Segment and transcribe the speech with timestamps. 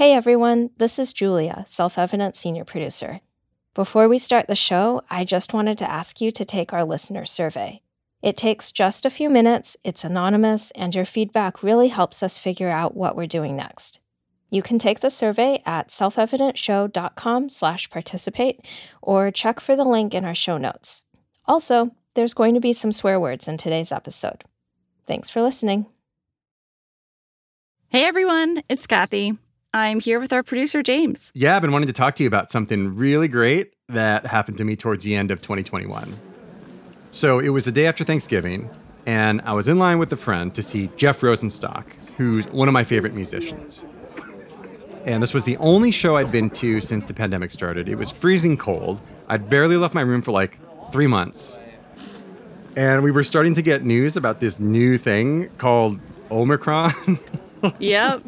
[0.00, 3.20] Hey everyone, this is Julia, Self Evident Senior Producer.
[3.74, 7.26] Before we start the show, I just wanted to ask you to take our listener
[7.26, 7.82] survey.
[8.22, 12.70] It takes just a few minutes, it's anonymous, and your feedback really helps us figure
[12.70, 14.00] out what we're doing next.
[14.48, 18.64] You can take the survey at selfevidentshow.com slash participate
[19.02, 21.02] or check for the link in our show notes.
[21.44, 24.44] Also, there's going to be some swear words in today's episode.
[25.06, 25.84] Thanks for listening.
[27.88, 29.36] Hey everyone, it's Cathy.
[29.72, 31.30] I'm here with our producer, James.
[31.32, 34.64] Yeah, I've been wanting to talk to you about something really great that happened to
[34.64, 36.16] me towards the end of 2021.
[37.12, 38.68] So it was the day after Thanksgiving,
[39.06, 41.84] and I was in line with a friend to see Jeff Rosenstock,
[42.16, 43.84] who's one of my favorite musicians.
[45.04, 47.88] And this was the only show I'd been to since the pandemic started.
[47.88, 49.00] It was freezing cold.
[49.28, 50.58] I'd barely left my room for like
[50.90, 51.60] three months.
[52.74, 57.20] And we were starting to get news about this new thing called Omicron.
[57.78, 58.22] yep.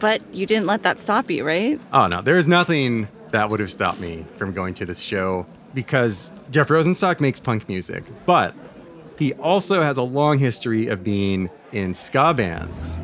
[0.00, 1.80] But you didn't let that stop you, right?
[1.92, 2.22] Oh, no.
[2.22, 6.68] There is nothing that would have stopped me from going to this show because Jeff
[6.68, 8.54] Rosenstock makes punk music, but
[9.18, 12.96] he also has a long history of being in ska bands.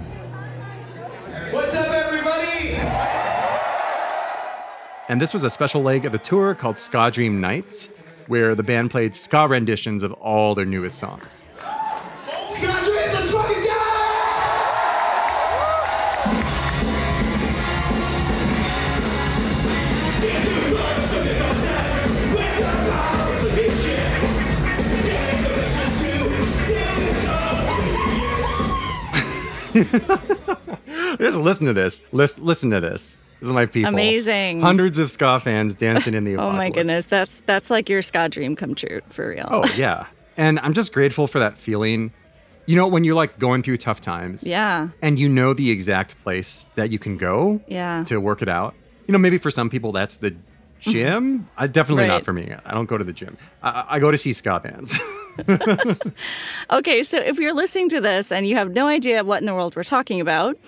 [1.50, 2.74] What's up, everybody?
[5.08, 7.90] And this was a special leg of the tour called Ska Dream Nights,
[8.26, 11.46] where the band played ska renditions of all their newest songs.
[12.50, 13.73] Ska Dream, let's fucking go!
[31.18, 32.00] Just listen to this.
[32.12, 33.20] Listen, listen to this.
[33.40, 33.88] This is my people.
[33.88, 34.60] Amazing.
[34.60, 38.28] Hundreds of ska fans dancing in the Oh my goodness, that's that's like your ska
[38.28, 39.48] dream come true for real.
[39.50, 40.06] Oh yeah.
[40.36, 42.12] And I'm just grateful for that feeling.
[42.66, 44.88] You know, when you're like going through tough times yeah.
[45.02, 48.04] and you know the exact place that you can go Yeah.
[48.04, 48.74] to work it out.
[49.06, 50.34] You know, maybe for some people that's the
[50.80, 51.48] gym.
[51.56, 52.54] I definitely not for me.
[52.64, 53.36] I don't go to the gym.
[53.62, 54.98] I, I go to see ska bands.
[56.70, 59.54] Okay, so if you're listening to this and you have no idea what in the
[59.54, 60.58] world we're talking about,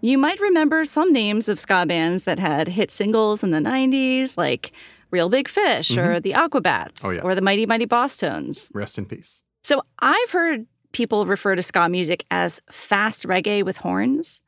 [0.00, 4.36] you might remember some names of ska bands that had hit singles in the 90s,
[4.36, 4.72] like
[5.10, 6.20] Real Big Fish or mm-hmm.
[6.20, 7.22] the Aquabats Oh, yeah.
[7.22, 8.68] or the Mighty Mighty Bosstones.
[8.74, 9.42] Rest in peace.
[9.64, 14.42] So I've heard people refer to ska music as fast reggae with horns,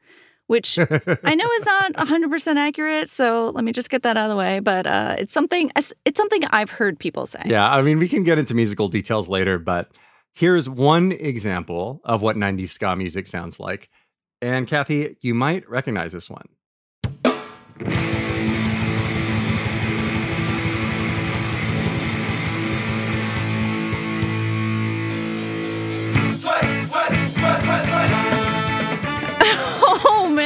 [0.49, 3.09] which I know is not 100% accurate.
[3.09, 4.59] So let me just get that out of the way.
[4.59, 7.43] But uh, it's something it's something I've heard people say.
[7.47, 9.93] Yeah, I mean, we can get into musical details later, but
[10.35, 13.89] here's one example of what 90s ska music sounds like.
[14.43, 16.49] And Cathy, you might recognize this one.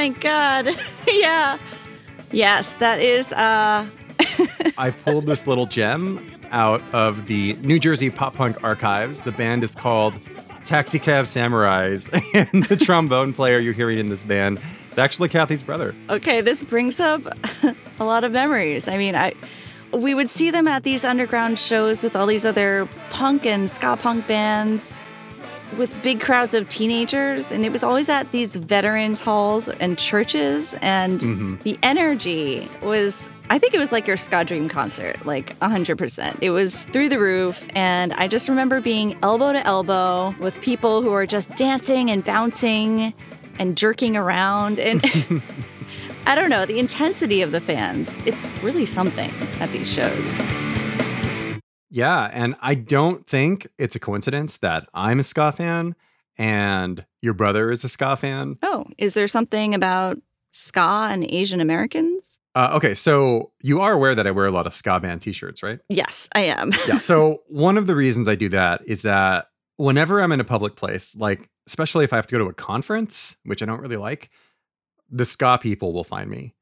[0.02, 0.76] My god.
[1.06, 1.58] yeah.
[2.32, 3.86] Yes, that is uh
[4.76, 9.20] I pulled this little gem out of the New Jersey pop punk archives.
[9.20, 10.14] The band is called
[10.66, 12.10] Taxi Cab Samurais,
[12.52, 14.60] and the trombone player you're hearing in this band
[14.90, 15.94] is actually Cathy's brother.
[16.10, 17.22] okay, this brings up
[18.00, 18.88] a lot of memories.
[18.88, 19.34] I mean, I
[19.92, 23.96] we would see them at these underground shows with all these other punk and ska
[24.02, 24.96] punk bands
[25.78, 30.74] with big crowds of teenagers and it was always at these veterans halls and churches
[30.80, 31.56] and mm-hmm.
[31.62, 36.38] the energy was I think it was like your ska dream concert, like 100%.
[36.40, 41.02] It was through the roof and I just remember being elbow to elbow with people
[41.02, 43.12] who are just dancing and bouncing
[43.58, 45.04] and jerking around and
[46.26, 48.10] I don't know, the intensity of the fans.
[48.24, 50.71] It's really something at these shows.
[51.92, 55.94] Yeah, and I don't think it's a coincidence that I'm a ska fan
[56.38, 58.56] and your brother is a ska fan.
[58.62, 62.38] Oh, is there something about ska and Asian Americans?
[62.54, 65.62] Uh, okay, so you are aware that I wear a lot of ska band t-shirts,
[65.62, 65.80] right?
[65.90, 66.72] Yes, I am.
[66.88, 66.96] yeah.
[66.96, 70.76] So one of the reasons I do that is that whenever I'm in a public
[70.76, 73.96] place, like especially if I have to go to a conference, which I don't really
[73.96, 74.30] like,
[75.10, 76.54] the ska people will find me.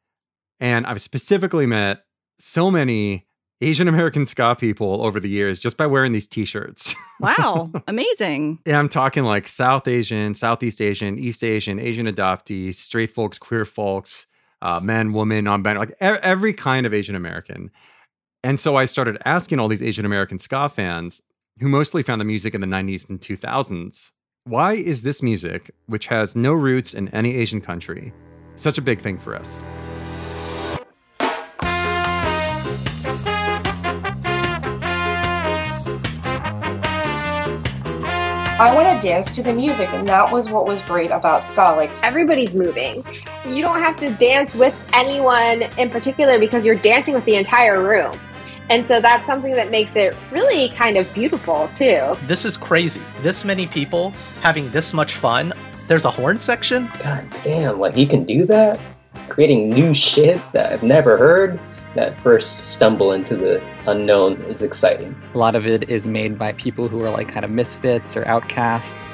[0.59, 2.05] And I've specifically met
[2.41, 3.29] so many
[3.63, 6.95] Asian American ska people over the years just by wearing these t-shirts.
[7.21, 8.61] Wow, amazing.
[8.65, 13.67] yeah, I'm talking like South Asian, Southeast Asian, East Asian, Asian adoptees, straight folks, queer
[13.67, 14.27] folks,
[14.63, 17.71] uh, men, women, non-binary, like e- every kind of Asian American.
[18.43, 21.21] And so I started asking all these Asian American ska fans,
[21.59, 24.13] who mostly found the music in the 90s and 2000s,
[24.45, 28.15] why is this music, which has no roots in any Asian country,
[28.57, 29.61] such a big thing for us?
[38.61, 41.75] I want to dance to the music, and that was what was great about ska.
[41.75, 43.03] Like everybody's moving.
[43.47, 47.83] You don't have to dance with anyone in particular because you're dancing with the entire
[47.83, 48.13] room.
[48.69, 52.13] And so that's something that makes it really kind of beautiful too.
[52.27, 53.01] This is crazy.
[53.23, 54.11] This many people
[54.43, 55.55] having this much fun.
[55.89, 56.87] There's a horn section.
[57.03, 58.79] God damn, like you can do that?
[59.31, 61.59] Creating new shit that I've never heard
[61.95, 65.15] that first stumble into the unknown is exciting.
[65.35, 68.27] A lot of it is made by people who are like kind of misfits or
[68.27, 69.07] outcasts.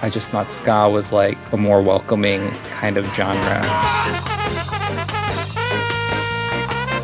[0.00, 3.62] I just thought ska was like a more welcoming kind of genre.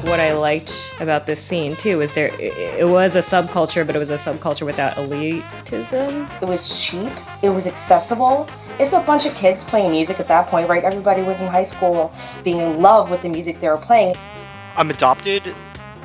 [0.08, 3.98] What I liked about this scene too is there it was a subculture, but it
[3.98, 6.42] was a subculture without elitism.
[6.42, 8.48] It was cheap, it was accessible.
[8.80, 10.84] It's a bunch of kids playing music at that point, right?
[10.84, 14.14] Everybody was in high school being in love with the music they were playing.
[14.78, 15.42] I'm adopted.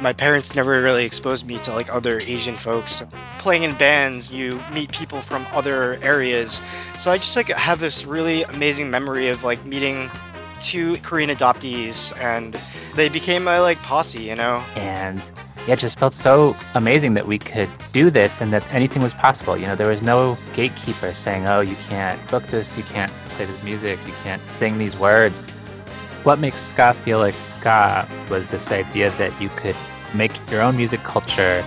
[0.01, 3.03] My parents never really exposed me to like other Asian folks.
[3.37, 6.59] Playing in bands, you meet people from other areas.
[6.97, 10.09] So I just like have this really amazing memory of like meeting
[10.59, 12.57] two Korean adoptees and
[12.95, 14.63] they became my like posse, you know?
[14.75, 15.21] And
[15.67, 19.13] yeah, it just felt so amazing that we could do this and that anything was
[19.13, 19.55] possible.
[19.55, 23.45] You know, there was no gatekeeper saying, oh, you can't book this, you can't play
[23.45, 25.39] this music, you can't sing these words.
[26.23, 29.75] What makes ska feel like ska was this idea that you could
[30.13, 31.61] make your own music culture.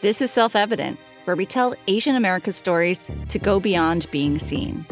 [0.00, 4.86] This is Self Evident, where we tell Asian America's stories to go beyond being seen.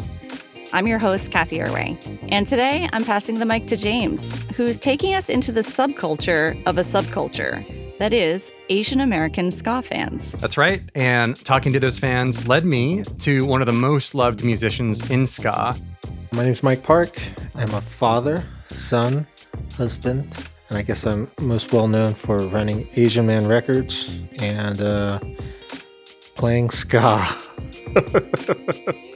[0.73, 1.95] I'm your host, Cathy Erway.
[2.29, 4.19] And today I'm passing the mic to James,
[4.55, 7.63] who's taking us into the subculture of a subculture
[7.99, 10.31] that is Asian American ska fans.
[10.31, 10.81] That's right.
[10.95, 15.27] And talking to those fans led me to one of the most loved musicians in
[15.27, 15.75] ska.
[16.31, 17.21] My name's Mike Park.
[17.53, 19.27] I'm a father, son,
[19.75, 20.35] husband,
[20.69, 25.19] and I guess I'm most well known for running Asian Man Records and uh,
[26.35, 27.27] playing ska.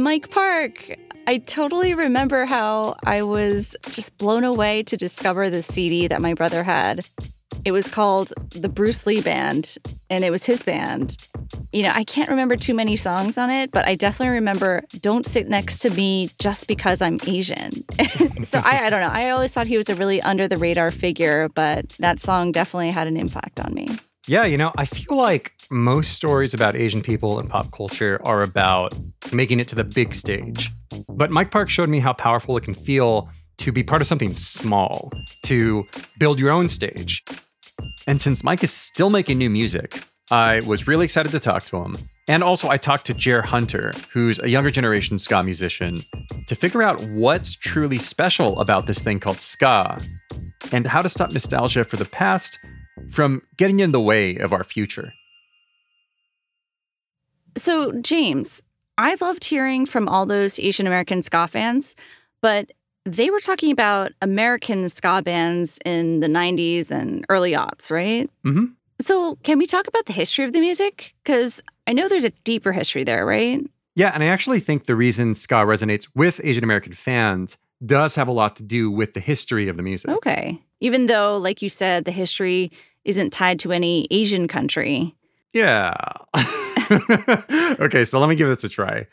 [0.00, 0.96] Mike Park.
[1.26, 6.34] I totally remember how I was just blown away to discover the CD that my
[6.34, 7.06] brother had.
[7.64, 9.76] It was called the Bruce Lee Band,
[10.08, 11.16] and it was his band.
[11.72, 15.26] You know, I can't remember too many songs on it, but I definitely remember Don't
[15.26, 17.72] Sit Next to Me Just Because I'm Asian.
[18.44, 19.10] so I, I don't know.
[19.12, 22.90] I always thought he was a really under the radar figure, but that song definitely
[22.90, 23.88] had an impact on me.
[24.28, 28.42] Yeah, you know, I feel like most stories about Asian people and pop culture are
[28.42, 28.94] about
[29.32, 30.70] making it to the big stage.
[31.08, 33.28] But Mike Park showed me how powerful it can feel
[33.58, 35.10] to be part of something small,
[35.44, 35.86] to
[36.18, 37.24] build your own stage.
[38.06, 41.78] And since Mike is still making new music, I was really excited to talk to
[41.78, 41.96] him.
[42.28, 45.96] And also, I talked to Jer Hunter, who's a younger generation ska musician,
[46.46, 49.98] to figure out what's truly special about this thing called ska
[50.72, 52.58] and how to stop nostalgia for the past
[53.10, 55.12] from getting in the way of our future.
[57.56, 58.62] So, James,
[58.98, 61.96] I loved hearing from all those Asian American ska fans,
[62.42, 62.72] but
[63.04, 68.30] they were talking about American ska bands in the 90s and early aughts, right?
[68.44, 68.66] Mm-hmm.
[69.00, 71.14] So, can we talk about the history of the music?
[71.24, 73.60] Because I know there's a deeper history there, right?
[73.96, 78.28] Yeah, and I actually think the reason ska resonates with Asian American fans does have
[78.28, 80.10] a lot to do with the history of the music.
[80.10, 80.62] Okay.
[80.80, 82.70] Even though, like you said, the history
[83.04, 85.14] isn't tied to any Asian country.
[85.52, 85.94] Yeah.
[87.80, 89.06] okay, so let me give this a try.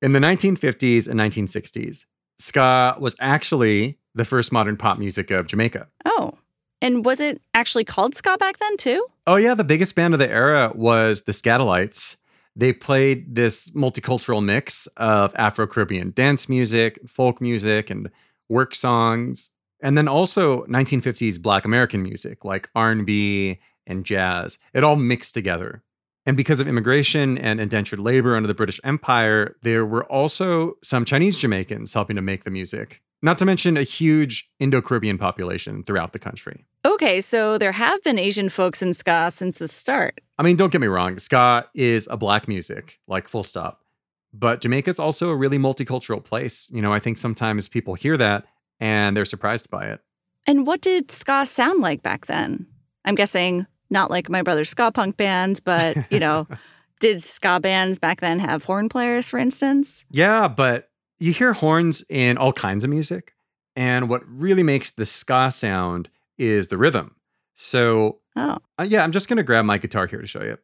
[0.00, 2.06] In the 1950s and 1960s,
[2.38, 5.86] ska was actually the first modern pop music of Jamaica.
[6.04, 6.32] Oh.
[6.80, 9.06] And was it actually called ska back then, too?
[9.26, 9.54] Oh, yeah.
[9.54, 12.16] The biggest band of the era was the Skatalites.
[12.56, 18.10] They played this multicultural mix of Afro Caribbean dance music, folk music, and
[18.48, 19.50] work songs
[19.82, 25.82] and then also 1950s black american music like r&b and jazz it all mixed together.
[26.24, 31.04] And because of immigration and indentured labor under the british empire there were also some
[31.04, 36.12] chinese jamaicans helping to make the music not to mention a huge indo-caribbean population throughout
[36.12, 36.64] the country.
[36.84, 40.20] Okay so there have been asian folks in ska since the start.
[40.38, 43.80] I mean don't get me wrong ska is a black music like full stop.
[44.34, 46.70] But Jamaica's also a really multicultural place.
[46.72, 48.46] You know, I think sometimes people hear that
[48.82, 50.00] and they're surprised by it.
[50.44, 52.66] And what did ska sound like back then?
[53.04, 56.48] I'm guessing not like my brother's ska punk band, but you know,
[57.00, 60.04] did ska bands back then have horn players, for instance?
[60.10, 63.34] Yeah, but you hear horns in all kinds of music.
[63.76, 67.14] And what really makes the ska sound is the rhythm.
[67.54, 68.58] So, oh.
[68.80, 70.58] Uh, yeah, I'm just going to grab my guitar here to show you.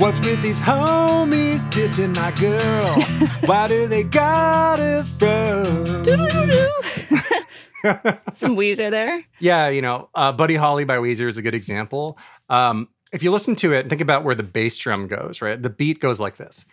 [0.00, 3.02] What's with these homies dissing my girl?
[3.46, 5.62] Why do they got a fro?
[8.32, 9.22] Some Weezer there.
[9.40, 12.16] Yeah, you know, uh, Buddy Holly by Weezer is a good example.
[12.48, 15.60] Um, if you listen to it think about where the bass drum goes, right?
[15.60, 16.64] The beat goes like this.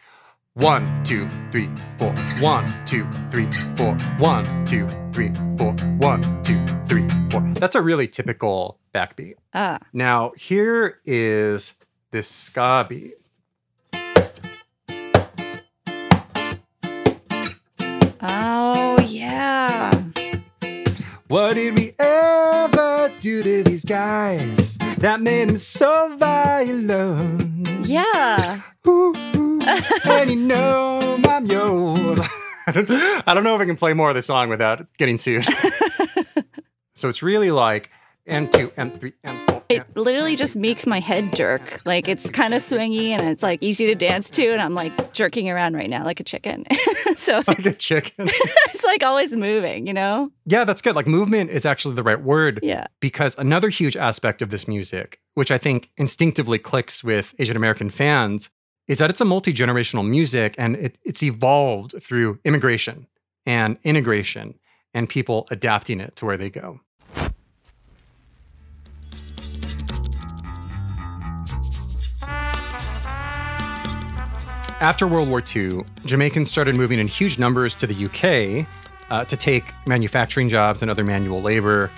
[0.53, 2.13] One, two, three, four.
[2.39, 3.98] One, two, three, four.
[4.19, 5.74] One, two, three, four.
[5.98, 7.41] One, two, three, four.
[7.55, 9.34] That's a really typical backbeat.
[9.53, 9.79] Ah.
[9.91, 11.74] Now, here is
[12.12, 13.16] this ska beat.
[18.22, 19.92] Oh, yeah.
[21.28, 27.68] What did we ever do to these guys that made them so violent?
[27.86, 28.62] Yeah.
[28.86, 32.20] and you know I'm yours.
[32.68, 35.18] I don't, I don't know if I can play more of the song without getting
[35.18, 35.46] sued.
[36.96, 37.90] so it's really like
[38.26, 39.47] and two and three and four.
[39.70, 41.82] It literally just makes my head jerk.
[41.86, 44.52] Like it's kind of swingy and it's like easy to dance to.
[44.52, 46.66] And I'm like jerking around right now like a chicken.
[47.18, 48.30] so like a chicken.
[48.30, 50.32] it's like always moving, you know?
[50.46, 50.96] Yeah, that's good.
[50.96, 52.60] Like movement is actually the right word.
[52.64, 52.88] Yeah.
[53.00, 57.90] Because another huge aspect of this music, which I think instinctively clicks with Asian American
[57.90, 58.50] fans,
[58.88, 63.08] is that it's a multi generational music and it, it's evolved through immigration
[63.46, 64.56] and integration
[64.94, 66.80] and people adapting it to where they go.
[74.79, 78.67] After World War II, Jamaicans started moving in huge numbers to the UK
[79.10, 81.89] uh, to take manufacturing jobs and other manual labor,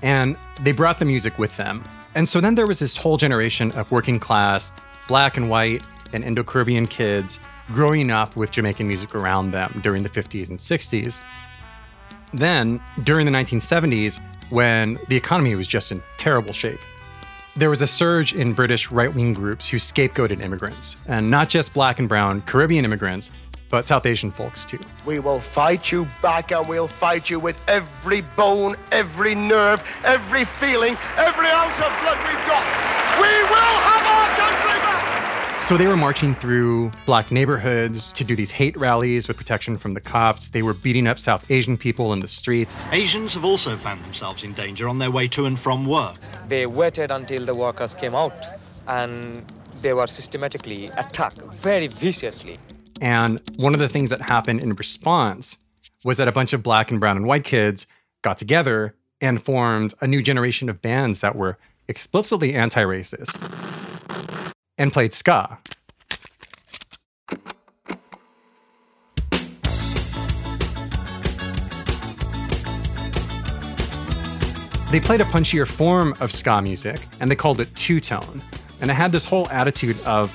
[0.00, 1.82] and they brought the music with them.
[2.14, 4.72] And so then there was this whole generation of working class,
[5.08, 10.02] black and white, and Indo Caribbean kids growing up with Jamaican music around them during
[10.02, 11.20] the 50s and 60s.
[12.32, 16.80] Then, during the 1970s, when the economy was just in terrible shape,
[17.56, 21.74] there was a surge in British right wing groups who scapegoated immigrants, and not just
[21.74, 23.30] black and brown Caribbean immigrants,
[23.68, 24.78] but South Asian folks too.
[25.06, 30.44] We will fight you back and we'll fight you with every bone, every nerve, every
[30.44, 32.64] feeling, every ounce of blood we've got.
[33.20, 34.01] We will have!
[35.62, 39.94] So they were marching through black neighborhoods to do these hate rallies with protection from
[39.94, 40.48] the cops.
[40.48, 42.84] They were beating up South Asian people in the streets.
[42.90, 46.16] Asians have also found themselves in danger on their way to and from work.
[46.48, 48.44] They waited until the workers came out
[48.88, 49.44] and
[49.80, 52.58] they were systematically attacked very viciously.
[53.00, 55.58] And one of the things that happened in response
[56.04, 57.86] was that a bunch of black and brown and white kids
[58.22, 63.71] got together and formed a new generation of bands that were explicitly anti racist
[64.78, 65.58] and played ska.
[74.90, 78.42] They played a punchier form of ska music and they called it two tone.
[78.82, 80.30] And it had this whole attitude of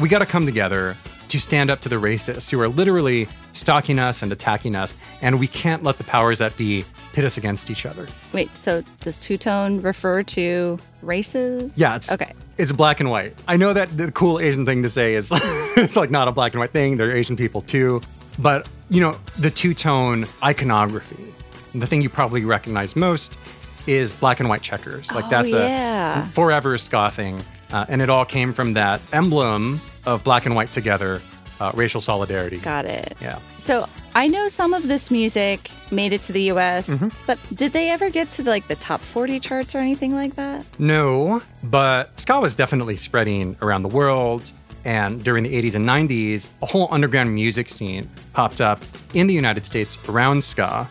[0.00, 0.96] we got to come together
[1.28, 5.38] to stand up to the racists who are literally stalking us and attacking us, and
[5.38, 8.06] we can't let the powers that be pit us against each other.
[8.32, 11.76] Wait, so does two tone refer to races?
[11.78, 12.32] Yeah, it's okay.
[12.60, 13.34] It's black and white.
[13.48, 16.52] I know that the cool Asian thing to say is it's like not a black
[16.52, 16.98] and white thing.
[16.98, 18.02] They're Asian people too,
[18.38, 21.32] but you know the two tone iconography.
[21.74, 23.32] The thing you probably recognize most
[23.86, 25.10] is black and white checkers.
[25.10, 26.26] Like Oh, that's yeah.
[26.28, 30.54] a forever ska thing, uh, and it all came from that emblem of black and
[30.54, 31.22] white together,
[31.60, 32.58] uh, racial solidarity.
[32.58, 33.16] Got it.
[33.22, 33.38] Yeah.
[33.56, 37.12] So I know some of this music made it to the U.S., Mhm.
[37.26, 40.64] but did they ever get to like the top 40 charts or anything like that?
[40.78, 44.50] No, but ska was definitely spreading around the world.
[44.84, 48.80] And during the 80s and 90s, a whole underground music scene popped up
[49.14, 50.88] in the United States around ska.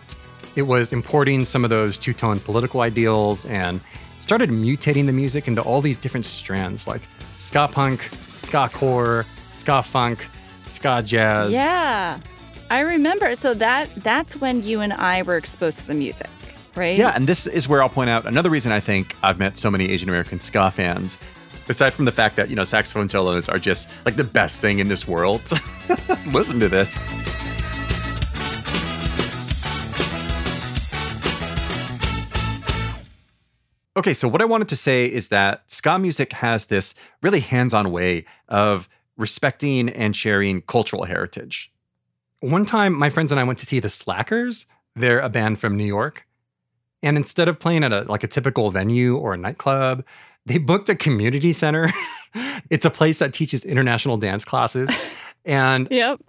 [0.55, 3.81] It was importing some of those two tone political ideals and
[4.19, 7.01] started mutating the music into all these different strands like
[7.39, 9.25] ska punk, ska core,
[9.57, 10.19] ska funk,
[10.67, 11.51] ska jazz.
[11.51, 12.17] Yeah,
[12.69, 13.35] I remember.
[13.35, 16.29] So that that's when you and I were exposed to the music,
[16.75, 16.97] right?
[16.97, 19.71] Yeah, and this is where I'll point out another reason I think I've met so
[19.71, 21.17] many Asian American ska fans.
[21.67, 24.79] Aside from the fact that, you know, saxophone solos are just like the best thing
[24.79, 25.41] in this world.
[26.31, 26.97] Listen to this.
[33.95, 37.73] Okay, so what I wanted to say is that ska music has this really hands
[37.73, 41.71] on way of respecting and sharing cultural heritage.
[42.41, 44.65] One time, my friends and I went to see the Slackers.
[44.95, 46.25] They're a band from New York.
[47.01, 50.03] And instead of playing at a like a typical venue or a nightclub,
[50.45, 51.91] they booked a community center.
[52.69, 54.89] it's a place that teaches international dance classes.
[55.45, 56.19] And yep.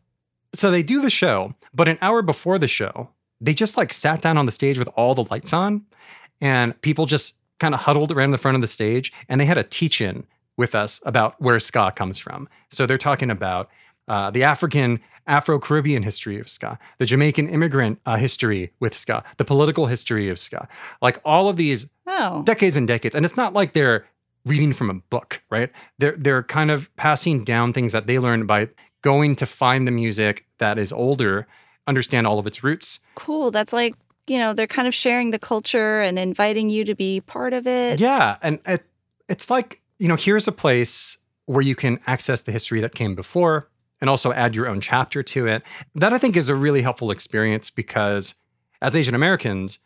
[0.55, 4.23] so they do the show, but an hour before the show, they just like sat
[4.23, 5.85] down on the stage with all the lights on
[6.41, 9.59] and people just kind of huddled around the front of the stage and they had
[9.59, 10.25] a teach-in
[10.57, 12.49] with us about where ska comes from.
[12.71, 13.69] So they're talking about
[14.07, 19.23] uh, the African Afro Caribbean history of ska, the Jamaican immigrant uh, history with ska,
[19.39, 20.69] the political history of ska,
[21.01, 22.43] like all of these Oh.
[22.43, 23.15] decades and decades.
[23.15, 24.05] And it's not like they're
[24.45, 25.71] reading from a book, right?
[25.99, 28.69] They're they're kind of passing down things that they learned by
[29.03, 31.47] going to find the music that is older,
[31.87, 32.99] understand all of its roots.
[33.15, 33.51] Cool.
[33.53, 33.95] That's like,
[34.27, 37.67] you know, they're kind of sharing the culture and inviting you to be part of
[37.67, 38.01] it.
[38.01, 38.83] Yeah, and it,
[39.29, 43.15] it's like you know, here's a place where you can access the history that came
[43.15, 43.69] before
[44.01, 45.63] and also add your own chapter to it.
[45.95, 48.35] That I think is a really helpful experience because
[48.83, 49.79] as Asian Americans,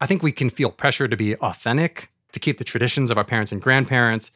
[0.00, 3.24] I think we can feel pressure to be authentic, to keep the traditions of our
[3.24, 4.30] parents and grandparents,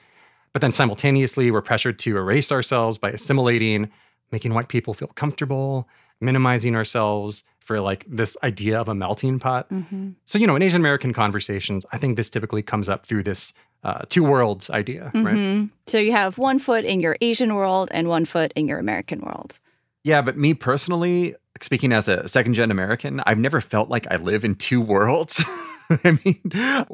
[0.53, 3.91] but then simultaneously we're pressured to erase ourselves by assimilating,
[4.33, 5.89] making white people feel comfortable,
[6.21, 9.69] minimizing ourselves for like this idea of a melting pot.
[9.71, 10.15] Mhm.
[10.25, 13.53] So, you know, in Asian American conversations, I think this typically comes up through this
[13.87, 15.37] uh, two worlds idea, right?
[15.37, 15.71] Mhm.
[15.87, 19.21] So you have one foot in your Asian world and one foot in your American
[19.21, 19.61] world.
[20.03, 24.17] Yeah, but me personally, speaking as a second gen American, I've never felt like I
[24.17, 25.43] live in two worlds.
[26.05, 26.41] I mean,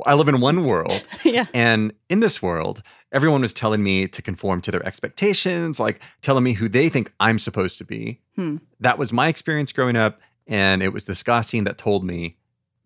[0.05, 1.03] I live in one world.
[1.25, 1.47] yeah.
[1.55, 6.45] And in this world, everyone was telling me to conform to their expectations, like telling
[6.45, 8.21] me who they think I'm supposed to be.
[8.37, 8.59] Hmm.
[8.81, 10.21] That was my experience growing up.
[10.47, 12.37] And it was ska scene that told me,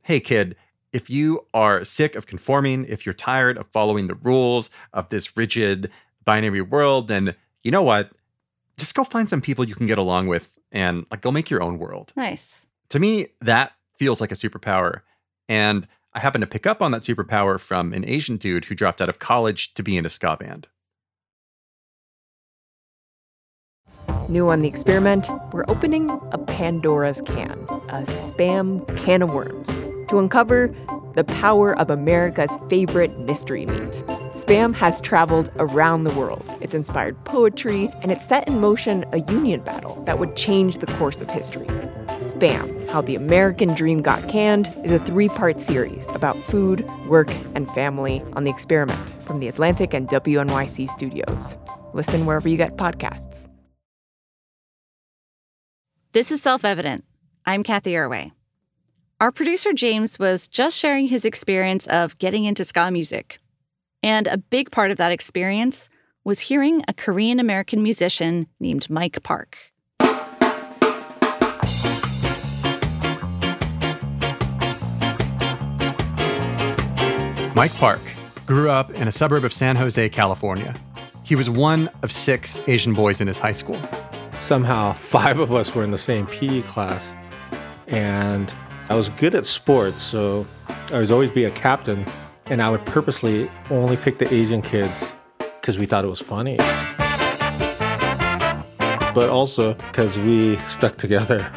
[0.03, 0.55] hey, kid,
[0.93, 5.37] if you are sick of conforming, if you're tired of following the rules of this
[5.37, 5.91] rigid
[6.25, 8.11] binary world, then you know what?
[8.77, 11.63] Just go find some people you can get along with and like go make your
[11.63, 12.13] own world.
[12.17, 12.67] Nice.
[12.91, 15.01] To me, that feels like a superpower.
[15.49, 19.03] And I happen to pick up on that superpower from an Asian dude who dropped
[19.03, 20.67] out of college to be in a ska band.
[24.29, 27.53] New on the experiment, we're opening a Pandora's can,
[27.89, 29.69] a spam can of worms,
[30.09, 30.75] to uncover
[31.15, 33.93] the power of America's favorite mystery meat.
[34.37, 36.45] Spam has traveled around the world.
[36.61, 40.87] It's inspired poetry, and it set in motion a union battle that would change the
[40.87, 41.67] course of history.
[42.19, 47.31] Spam How the American Dream Got Canned is a three part series about food, work,
[47.55, 51.57] and family on the experiment from the Atlantic and WNYC studios.
[51.95, 53.49] Listen wherever you get podcasts.
[56.13, 57.05] This is Self Evident.
[57.47, 58.33] I'm Cathy Erway.
[59.19, 63.39] Our producer James was just sharing his experience of getting into ska music.
[64.03, 65.89] And a big part of that experience
[66.25, 69.57] was hearing a Korean American musician named Mike Park.
[77.55, 78.01] Mike Park
[78.45, 80.75] grew up in a suburb of San Jose, California.
[81.23, 83.81] He was one of six Asian boys in his high school.
[84.41, 87.15] Somehow, five of us were in the same PE class,
[87.87, 88.53] and
[88.89, 90.47] I was good at sports, so
[90.93, 92.07] I was always be a captain,
[92.47, 96.57] and I would purposely only pick the Asian kids because we thought it was funny.
[99.13, 101.51] But also because we stuck together.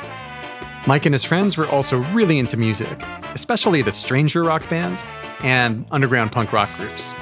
[0.87, 2.99] Mike and his friends were also really into music,
[3.35, 5.03] especially the stranger rock bands
[5.43, 7.13] and underground punk rock groups.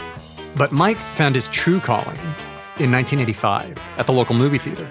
[0.55, 2.17] But Mike found his true calling
[2.79, 4.89] in 1985 at the local movie theater.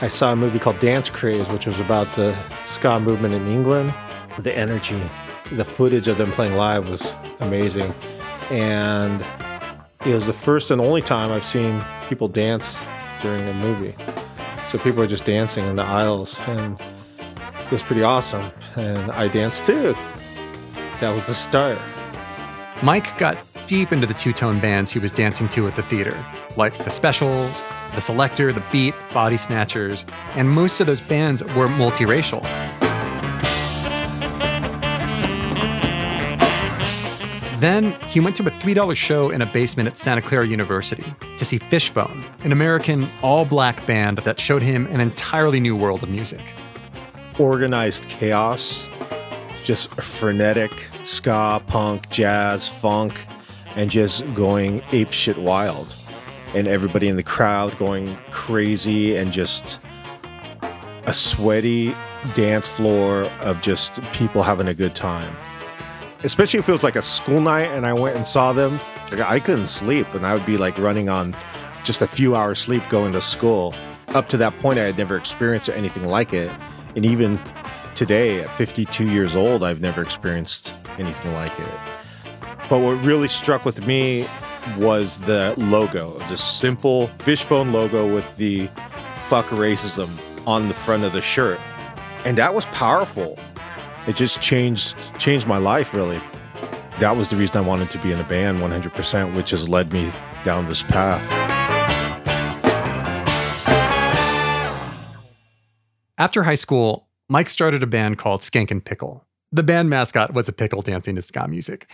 [0.00, 3.92] I saw a movie called Dance Craze, which was about the ska movement in England.
[4.38, 5.00] The energy,
[5.52, 7.94] the footage of them playing live was amazing.
[8.50, 9.24] And
[10.04, 12.84] it was the first and only time I've seen people dance
[13.22, 13.94] during a movie.
[14.70, 18.50] So people were just dancing in the aisles, and it was pretty awesome.
[18.76, 19.94] And I danced too.
[21.00, 21.78] That was the start.
[22.82, 26.22] Mike got deep into the two tone bands he was dancing to at the theater,
[26.56, 27.62] like the Specials,
[27.94, 32.42] the Selecter, the Beat, Body Snatchers, and most of those bands were multiracial.
[37.64, 41.46] Then he went to a $3 show in a basement at Santa Clara University to
[41.46, 46.10] see Fishbone, an American all black band that showed him an entirely new world of
[46.10, 46.42] music.
[47.38, 48.86] Organized chaos,
[49.64, 50.72] just frenetic
[51.04, 53.24] ska, punk, jazz, funk,
[53.76, 55.90] and just going apeshit wild.
[56.54, 59.78] And everybody in the crowd going crazy and just
[61.06, 61.94] a sweaty
[62.34, 65.34] dance floor of just people having a good time.
[66.24, 69.20] Especially if it was like a school night and I went and saw them, like,
[69.20, 71.36] I couldn't sleep and I would be like running on
[71.84, 73.74] just a few hours sleep going to school.
[74.08, 76.50] Up to that point, I had never experienced anything like it.
[76.96, 77.38] And even
[77.94, 81.78] today, at 52 years old, I've never experienced anything like it.
[82.70, 84.26] But what really struck with me
[84.78, 88.68] was the logo, the simple fishbone logo with the
[89.28, 90.08] fuck racism
[90.46, 91.60] on the front of the shirt.
[92.24, 93.38] And that was powerful
[94.06, 96.20] it just changed changed my life really.
[97.00, 99.92] That was the reason I wanted to be in a band 100%, which has led
[99.92, 100.12] me
[100.44, 101.22] down this path.
[106.16, 109.26] After high school, Mike started a band called Skankin' Pickle.
[109.50, 111.90] The band mascot was a pickle dancing to ska music.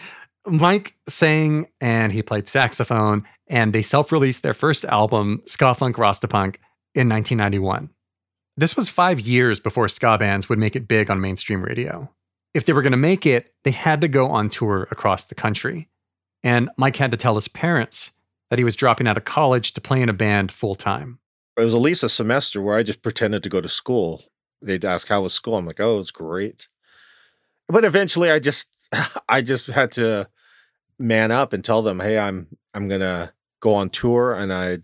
[0.47, 5.97] Mike sang and he played saxophone, and they self released their first album, Ska Funk
[5.97, 6.59] Rasta Punk,
[6.95, 7.91] in 1991.
[8.57, 12.11] This was five years before ska bands would make it big on mainstream radio.
[12.53, 15.35] If they were going to make it, they had to go on tour across the
[15.35, 15.89] country.
[16.43, 18.11] And Mike had to tell his parents
[18.49, 21.19] that he was dropping out of college to play in a band full time.
[21.57, 24.25] It was at least a semester where I just pretended to go to school.
[24.63, 25.57] They'd ask how was school.
[25.57, 26.69] I'm like, oh, it's great.
[27.69, 28.69] But eventually, I just,
[29.29, 30.29] I just had to
[30.99, 34.79] man up and tell them, hey, I'm, I'm gonna go on tour, and I,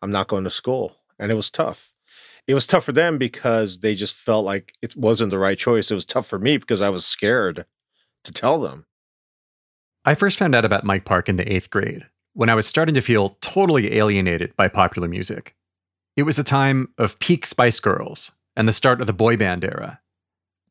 [0.00, 0.96] I'm not going to school.
[1.18, 1.89] And it was tough.
[2.50, 5.88] It was tough for them because they just felt like it wasn't the right choice.
[5.88, 7.64] It was tough for me because I was scared
[8.24, 8.86] to tell them.
[10.04, 12.96] I first found out about Mike Park in the eighth grade when I was starting
[12.96, 15.54] to feel totally alienated by popular music.
[16.16, 19.62] It was the time of peak Spice Girls and the start of the boy band
[19.62, 20.00] era.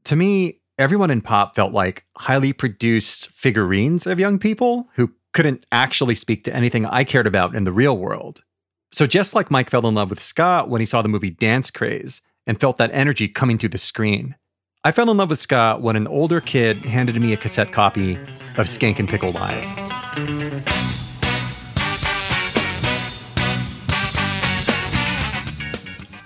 [0.04, 5.66] To me, everyone in pop felt like highly produced figurines of young people who couldn't
[5.72, 8.44] actually speak to anything I cared about in the real world.
[8.92, 11.70] So, just like Mike fell in love with ska when he saw the movie Dance
[11.70, 14.36] Craze and felt that energy coming through the screen,
[14.84, 18.16] I fell in love with ska when an older kid handed me a cassette copy
[18.58, 20.99] of Skankin' Pickle Live.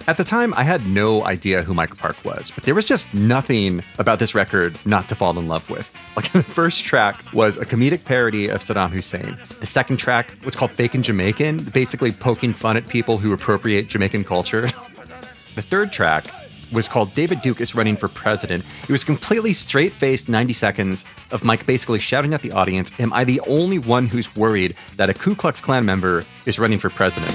[0.06, 3.14] At the time, I had no idea who Mike Park was, but there was just
[3.14, 5.96] nothing about this record not to fall in love with.
[6.18, 9.38] Like, the first track was a comedic parody of Saddam Hussein.
[9.62, 14.26] The second track was called Fakin' Jamaican, basically poking fun at people who appropriate Jamaican
[14.26, 14.62] culture.
[15.56, 16.26] the third track
[16.74, 18.66] was called David Duke is Running for President.
[18.84, 23.14] It was completely straight faced 90 seconds of Mike basically shouting at the audience Am
[23.14, 26.90] I the only one who's worried that a Ku Klux Klan member is running for
[26.90, 27.32] president?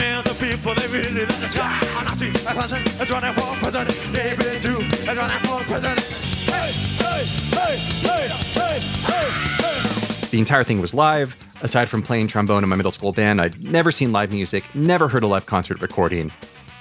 [0.00, 1.80] And the people, they really sky.
[1.98, 4.12] And I see a person that's running for president.
[4.12, 6.24] David Duke is running for president.
[10.30, 11.36] The entire thing was live.
[11.62, 15.06] Aside from playing trombone in my middle school band, I'd never seen live music, never
[15.06, 16.32] heard a live concert recording,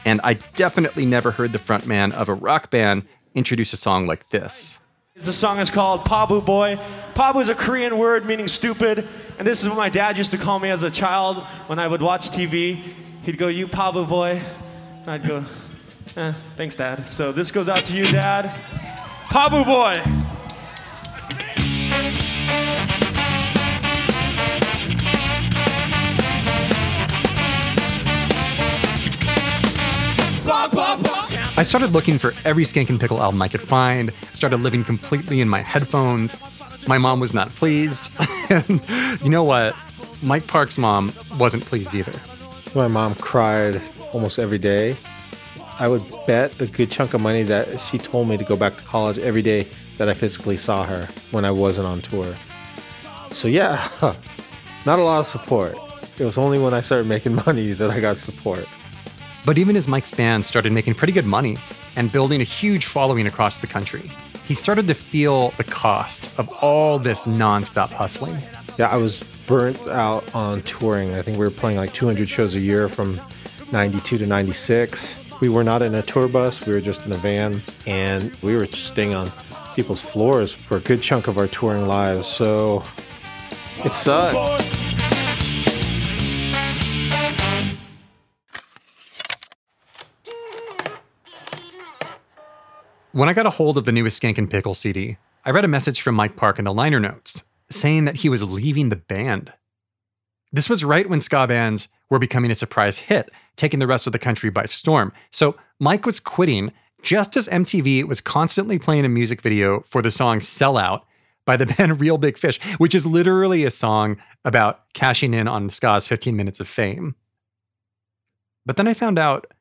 [0.05, 3.03] and I definitely never heard the frontman of a rock band
[3.35, 4.79] introduce a song like this.
[5.15, 6.75] The song is called Pabu Boy.
[7.13, 10.39] Pabu is a Korean word meaning stupid, and this is what my dad used to
[10.39, 12.77] call me as a child when I would watch TV.
[13.21, 14.41] He'd go, You Pabu Boy.
[15.01, 15.45] And I'd go,
[16.17, 17.07] eh, Thanks, Dad.
[17.07, 18.59] So this goes out to you, Dad.
[19.29, 20.01] Pabu Boy.
[31.55, 35.47] I started looking for every Skankin' Pickle album I could find, started living completely in
[35.47, 36.35] my headphones.
[36.87, 38.11] My mom was not pleased.
[38.49, 38.81] and
[39.21, 39.75] you know what?
[40.23, 42.19] Mike Park's mom wasn't pleased either.
[42.73, 43.79] My mom cried
[44.13, 44.95] almost every day.
[45.77, 48.75] I would bet a good chunk of money that she told me to go back
[48.77, 49.67] to college every day
[49.99, 52.33] that I physically saw her when I wasn't on tour.
[53.29, 53.87] So, yeah,
[54.87, 55.77] not a lot of support.
[56.17, 58.67] It was only when I started making money that I got support.
[59.45, 61.57] But even as Mike's band started making pretty good money
[61.95, 64.09] and building a huge following across the country,
[64.45, 68.37] he started to feel the cost of all this nonstop hustling.
[68.77, 71.13] Yeah, I was burnt out on touring.
[71.13, 73.21] I think we were playing like 200 shows a year from
[73.71, 75.19] 92 to 96.
[75.41, 78.55] We were not in a tour bus, we were just in a van, and we
[78.55, 79.29] were staying on
[79.75, 82.27] people's floors for a good chunk of our touring lives.
[82.27, 82.83] So
[83.83, 84.72] it sucked.
[93.13, 96.01] When I got a hold of the newest Skankin' Pickle CD, I read a message
[96.01, 99.53] from Mike Park in the liner notes saying that he was leaving the band.
[100.51, 104.13] This was right when ska bands were becoming a surprise hit, taking the rest of
[104.13, 105.13] the country by storm.
[105.29, 106.71] So Mike was quitting
[107.03, 111.01] just as MTV was constantly playing a music video for the song Sellout
[111.45, 115.69] by the band Real Big Fish, which is literally a song about cashing in on
[115.69, 117.13] ska's 15 minutes of fame.
[118.65, 119.53] But then I found out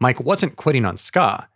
[0.00, 1.46] Mike wasn't quitting on ska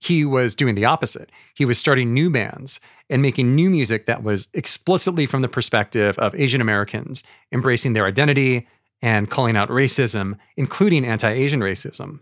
[0.00, 1.30] he was doing the opposite.
[1.54, 6.18] He was starting new bands and making new music that was explicitly from the perspective
[6.18, 8.66] of Asian Americans, embracing their identity
[9.02, 12.18] and calling out racism, including anti Asian racism.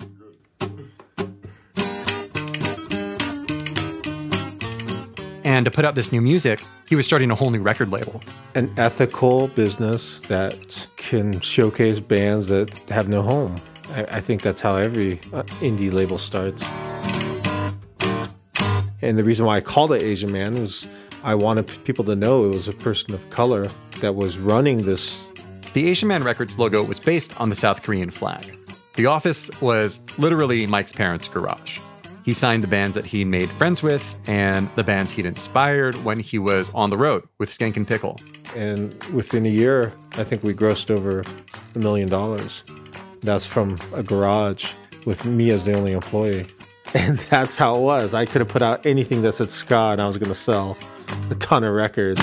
[5.44, 8.20] And to put out this new music, he was starting a whole new record label.
[8.54, 13.56] An ethical business that can showcase bands that have no home.
[13.92, 16.62] I, I think that's how every uh, indie label starts.
[19.02, 20.90] And the reason why I called it Asian Man was
[21.24, 23.66] I wanted people to know it was a person of color
[24.00, 25.26] that was running this.
[25.72, 28.54] The Asian Man Records logo was based on the South Korean flag.
[28.94, 31.78] The office was literally Mike's parents' garage.
[32.24, 36.20] He signed the bands that he made friends with and the bands he'd inspired when
[36.20, 38.20] he was on the road with Skankin' Pickle.
[38.54, 41.24] And within a year, I think we grossed over
[41.74, 42.64] a million dollars.
[43.22, 44.72] That's from a garage
[45.06, 46.46] with me as the only employee.
[46.94, 48.14] And that's how it was.
[48.14, 50.76] I could have put out anything that said ska and I was going to sell
[51.30, 52.20] a ton of records.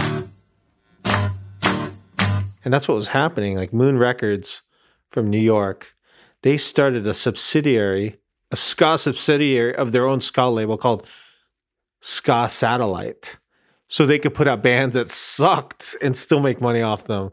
[2.63, 3.55] And that's what was happening.
[3.55, 4.63] Like Moon Records
[5.11, 5.95] from New York,
[6.41, 8.17] they started a subsidiary,
[8.51, 11.05] a ska subsidiary of their own ska label called
[12.01, 13.37] Ska Satellite.
[13.87, 17.31] So they could put out bands that sucked and still make money off them.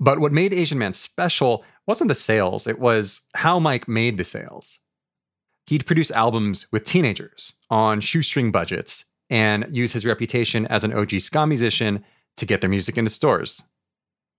[0.00, 4.24] But what made Asian Man special wasn't the sales, it was how Mike made the
[4.24, 4.78] sales.
[5.66, 11.20] He'd produce albums with teenagers on shoestring budgets and use his reputation as an OG
[11.20, 12.04] ska musician
[12.36, 13.62] to get their music into stores.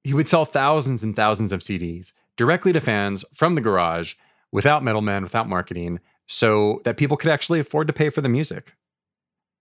[0.03, 4.15] He would sell thousands and thousands of CDs directly to fans from the garage
[4.51, 8.75] without middlemen, without marketing, so that people could actually afford to pay for the music.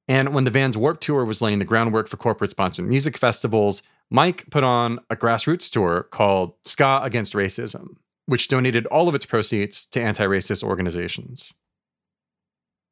[0.08, 3.82] And when the Vans Warp Tour was laying the groundwork for corporate sponsored music festivals,
[4.10, 9.26] Mike put on a grassroots tour called Ska Against Racism, which donated all of its
[9.26, 11.54] proceeds to anti racist organizations.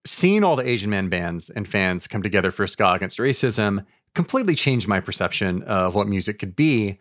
[0.07, 4.55] Seeing all the Asian Man bands and fans come together for Ska Against Racism completely
[4.55, 6.99] changed my perception of what music could be.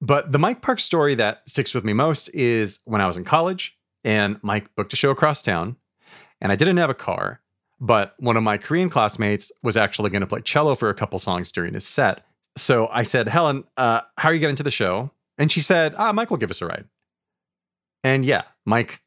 [0.00, 3.24] But the Mike Park story that sticks with me most is when I was in
[3.24, 5.76] college and Mike booked a show across town,
[6.40, 7.40] and I didn't have a car,
[7.80, 11.18] but one of my Korean classmates was actually going to play cello for a couple
[11.18, 12.24] songs during his set.
[12.56, 15.10] So I said, Helen, uh, how are you getting to the show?
[15.36, 16.84] And she said, ah, Mike will give us a ride.
[18.04, 19.02] And yeah, Mike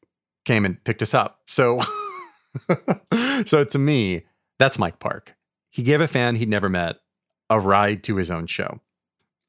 [0.45, 1.41] came and picked us up.
[1.47, 1.82] So,
[3.45, 4.23] so to me,
[4.60, 5.36] that's Mike Park.
[5.69, 6.97] He gave a fan he'd never met
[7.49, 8.80] a ride to his own show.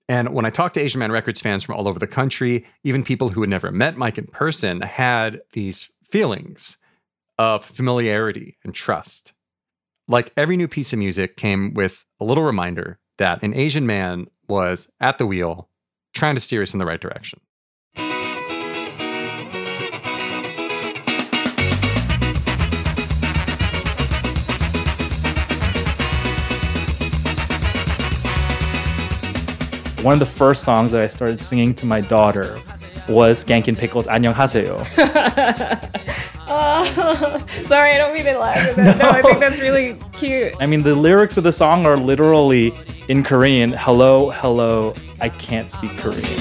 [0.09, 3.05] And when I talked to Asian Man Records fans from all over the country, even
[3.05, 6.77] people who had never met Mike in person had these feelings
[7.39, 9.33] of familiarity and trust.
[10.09, 14.27] Like every new piece of music came with a little reminder that an Asian man
[14.49, 15.69] was at the wheel
[16.13, 17.41] trying to steer us in the right direction.
[30.03, 32.61] one of the first songs that I started singing to my daughter
[33.09, 34.85] was Skankin' Pickles 안녕하세요.
[36.49, 38.99] oh, sorry, I don't mean to laugh at that.
[38.99, 39.05] No.
[39.05, 40.55] no, I think that's really cute.
[40.61, 42.73] I mean, the lyrics of the song are literally
[43.09, 43.73] in Korean.
[43.73, 46.41] Hello, hello, I can't speak Korean.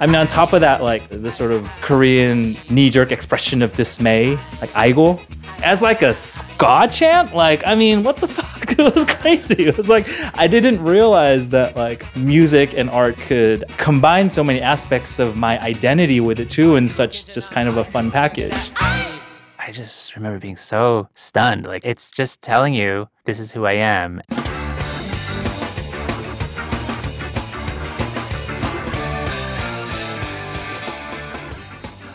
[0.00, 3.72] I mean, on top of that, like the sort of Korean knee jerk expression of
[3.74, 5.20] dismay, like "아이고."
[5.62, 7.34] As like a ska chant.
[7.34, 8.50] Like, I mean, what the fuck?
[8.72, 9.66] It was crazy.
[9.66, 14.60] It was like I didn't realize that like music and art could combine so many
[14.60, 18.54] aspects of my identity with it too, in such just kind of a fun package.
[19.58, 21.66] I just remember being so stunned.
[21.66, 24.20] Like, it's just telling you this is who I am.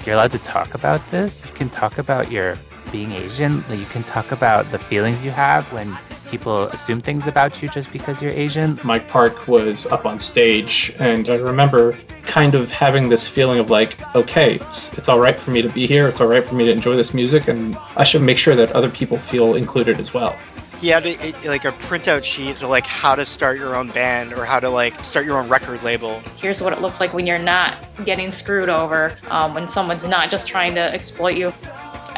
[0.06, 1.44] You're allowed to talk about this.
[1.46, 2.58] You can talk about your
[2.92, 3.64] being Asian.
[3.70, 5.96] Like you can talk about the feelings you have when
[6.30, 8.80] people assume things about you just because you're Asian.
[8.84, 13.70] Mike Park was up on stage, and I remember kind of having this feeling of
[13.70, 16.56] like, okay, it's, it's all right for me to be here, it's all right for
[16.56, 20.00] me to enjoy this music, and I should make sure that other people feel included
[20.00, 20.38] as well.
[20.80, 23.90] He had a, a, like a printout sheet of like how to start your own
[23.90, 26.20] band or how to like start your own record label.
[26.38, 30.30] Here's what it looks like when you're not getting screwed over, um, when someone's not
[30.30, 31.52] just trying to exploit you.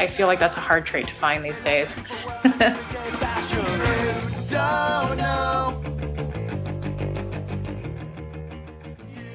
[0.00, 1.94] I feel like that's a hard trait to find these days.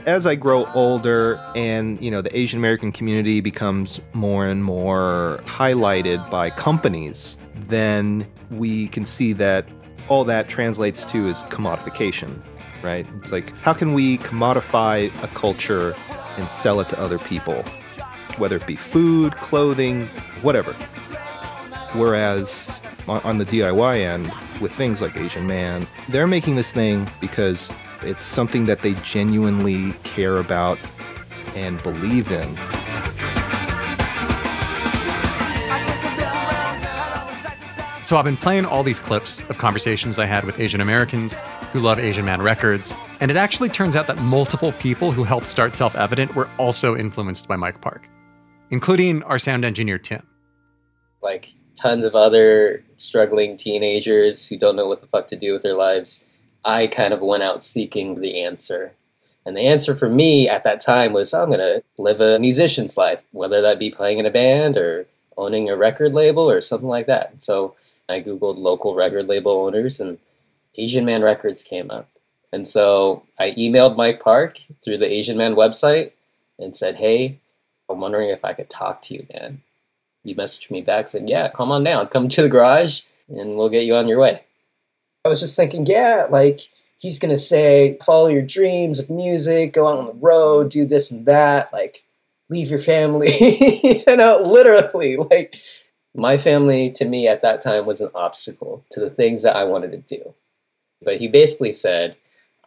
[0.07, 5.39] As I grow older and, you know, the Asian American community becomes more and more
[5.45, 9.69] highlighted by companies, then we can see that
[10.07, 12.41] all that translates to is commodification,
[12.81, 13.05] right?
[13.17, 15.93] It's like, how can we commodify a culture
[16.37, 17.63] and sell it to other people?
[18.37, 20.09] Whether it be food, clothing,
[20.41, 20.73] whatever.
[21.93, 27.69] Whereas on the DIY end, with things like Asian Man, they're making this thing because
[28.01, 30.77] it's something that they genuinely care about
[31.55, 32.57] and believe in.
[38.03, 41.35] So I've been playing all these clips of conversations I had with Asian Americans
[41.73, 45.47] who love Asian Man records, and it actually turns out that multiple people who helped
[45.47, 48.07] start Self Evident were also influenced by Mike Park,
[48.69, 50.25] including our sound engineer Tim.
[51.21, 55.61] Like tons of other struggling teenagers who don't know what the fuck to do with
[55.61, 56.25] their lives,
[56.63, 58.93] I kind of went out seeking the answer.
[59.45, 62.97] And the answer for me at that time was I'm going to live a musician's
[62.97, 65.05] life, whether that be playing in a band or
[65.37, 67.41] owning a record label or something like that.
[67.41, 67.75] So
[68.09, 70.17] I Googled local record label owners and
[70.75, 72.09] Asian Man Records came up.
[72.51, 76.11] And so I emailed Mike Park through the Asian Man website
[76.57, 77.39] and said, Hey,
[77.89, 79.61] I'm wondering if I could talk to you, man.
[80.23, 83.69] You messaged me back, said, Yeah, come on down, come to the garage and we'll
[83.69, 84.41] get you on your way.
[85.23, 86.61] I was just thinking, yeah, like
[86.97, 91.11] he's gonna say, follow your dreams of music, go out on the road, do this
[91.11, 92.05] and that, like
[92.49, 93.31] leave your family.
[94.07, 95.55] you know, literally, like
[96.15, 99.63] my family to me at that time was an obstacle to the things that I
[99.63, 100.33] wanted to do.
[101.01, 102.15] But he basically said,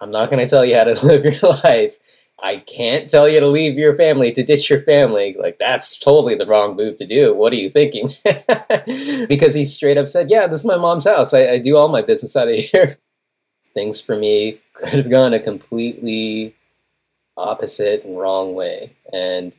[0.00, 1.96] I'm not gonna tell you how to live your life.
[2.40, 5.36] I can't tell you to leave your family, to ditch your family.
[5.38, 7.34] Like, that's totally the wrong move to do.
[7.34, 8.10] What are you thinking?
[9.28, 11.34] because he straight up said, Yeah, this is my mom's house.
[11.34, 12.96] I, I do all my business out of here.
[13.74, 16.54] Things for me could have gone a completely
[17.36, 18.96] opposite and wrong way.
[19.12, 19.56] And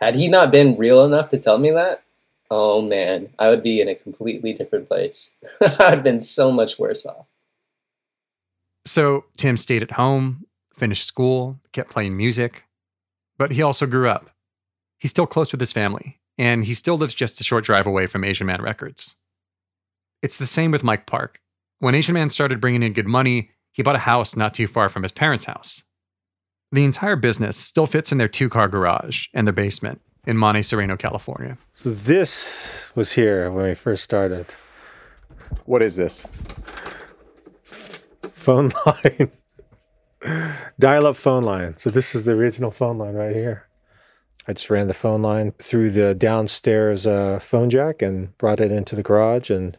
[0.00, 2.02] had he not been real enough to tell me that,
[2.50, 5.34] oh man, I would be in a completely different place.
[5.78, 7.26] I'd been so much worse off.
[8.86, 10.46] So Tim stayed at home,
[10.78, 12.64] finished school, kept playing music,
[13.36, 14.30] but he also grew up.
[14.98, 18.06] He's still close with his family, and he still lives just a short drive away
[18.06, 19.16] from Asian Man Records.
[20.22, 21.40] It's the same with Mike Park.
[21.78, 24.88] When Asian Man started bringing in good money, he bought a house not too far
[24.88, 25.84] from his parents' house.
[26.72, 30.62] The entire business still fits in their two car garage and their basement in Monte
[30.62, 31.56] Sereno, California.
[31.74, 34.46] So this was here when we first started.
[35.64, 36.26] What is this?
[37.62, 39.30] Phone line.
[40.78, 41.76] Dial up phone line.
[41.76, 43.68] So this is the original phone line right here.
[44.46, 48.72] I just ran the phone line through the downstairs uh, phone jack and brought it
[48.72, 49.76] into the garage and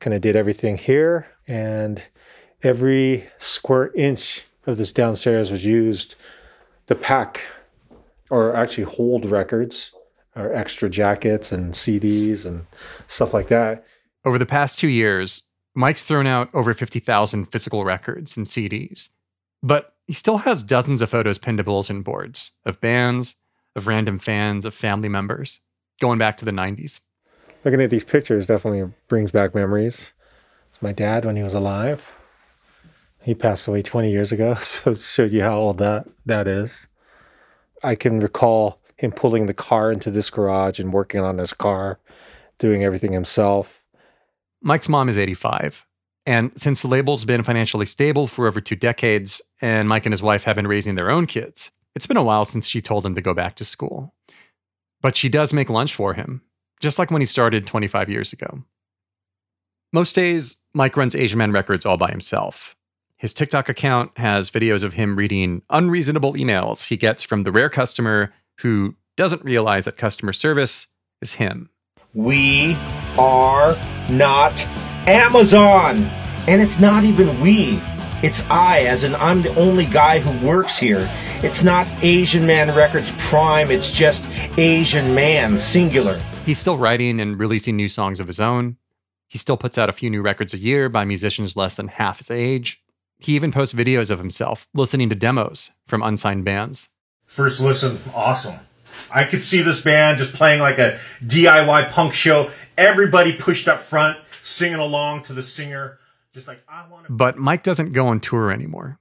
[0.00, 1.28] kind of did everything here.
[1.48, 2.06] And
[2.62, 6.14] every square inch of this downstairs was used
[6.86, 7.40] to pack
[8.30, 9.92] or actually hold records
[10.36, 12.66] or extra jackets and CDs and
[13.06, 13.84] stuff like that.
[14.24, 15.42] Over the past two years,
[15.74, 19.10] Mike's thrown out over 50,000 physical records and CDs.
[19.62, 23.36] But he still has dozens of photos pinned to bulletin boards of bands,
[23.76, 25.60] of random fans, of family members,
[26.00, 27.00] going back to the 90s.
[27.64, 30.12] Looking at these pictures definitely brings back memories.
[30.70, 32.18] It's my dad when he was alive.
[33.22, 36.88] He passed away 20 years ago, so it showed you how old that, that is.
[37.82, 41.98] I can recall him pulling the car into this garage and working on his car,
[42.58, 43.84] doing everything himself.
[44.60, 45.84] Mike's mom is 85.
[46.24, 50.22] And since the label's been financially stable for over two decades, and Mike and his
[50.22, 53.14] wife have been raising their own kids, it's been a while since she told him
[53.14, 54.14] to go back to school.
[55.00, 56.42] But she does make lunch for him,
[56.80, 58.62] just like when he started 25 years ago.
[59.92, 62.76] Most days, Mike runs Asian Man Records all by himself.
[63.16, 67.68] His TikTok account has videos of him reading unreasonable emails he gets from the rare
[67.68, 70.86] customer who doesn't realize that customer service
[71.20, 71.68] is him.
[72.14, 72.76] We
[73.18, 73.76] are
[74.10, 74.66] not
[75.06, 76.04] Amazon.
[76.48, 77.80] And it's not even we.
[78.22, 81.08] It's I, as in I'm the only guy who works here.
[81.42, 84.22] It's not Asian Man Records Prime, it's just
[84.56, 86.18] Asian Man, singular.
[86.46, 88.76] He's still writing and releasing new songs of his own.
[89.26, 92.18] He still puts out a few new records a year by musicians less than half
[92.18, 92.82] his age.
[93.18, 96.90] He even posts videos of himself listening to demos from unsigned bands.
[97.24, 98.60] First listen, awesome.
[99.10, 102.50] I could see this band just playing like a DIY punk show.
[102.76, 105.98] Everybody pushed up front, singing along to the singer.
[106.34, 107.12] Just like, I want to.
[107.12, 108.98] But Mike doesn't go on tour anymore.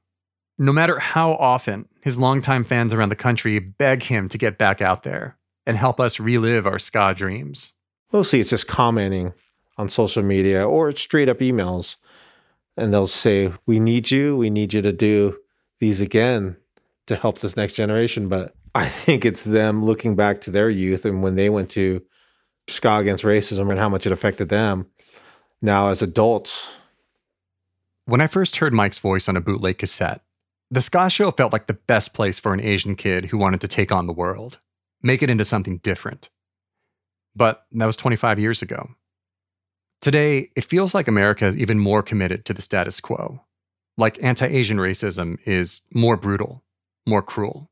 [0.57, 4.81] No matter how often his longtime fans around the country beg him to get back
[4.81, 7.73] out there and help us relive our ska dreams.
[8.11, 9.33] Mostly it's just commenting
[9.77, 11.95] on social media or straight up emails.
[12.77, 14.37] And they'll say, We need you.
[14.37, 15.37] We need you to do
[15.79, 16.57] these again
[17.07, 18.29] to help this next generation.
[18.29, 22.03] But I think it's them looking back to their youth and when they went to
[22.67, 24.87] ska against racism and how much it affected them
[25.61, 26.77] now as adults.
[28.05, 30.21] When I first heard Mike's voice on a bootleg cassette,
[30.69, 33.67] the ska show felt like the best place for an Asian kid who wanted to
[33.67, 34.59] take on the world,
[35.01, 36.29] make it into something different.
[37.35, 38.89] But that was 25 years ago.
[40.01, 43.41] Today, it feels like America is even more committed to the status quo.
[43.97, 46.63] Like anti Asian racism is more brutal,
[47.05, 47.69] more cruel.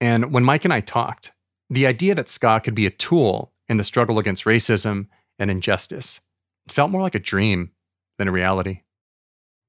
[0.00, 1.32] And when Mike and I talked,
[1.68, 6.20] the idea that ska could be a tool in the struggle against racism and injustice
[6.68, 7.70] felt more like a dream
[8.18, 8.82] than a reality.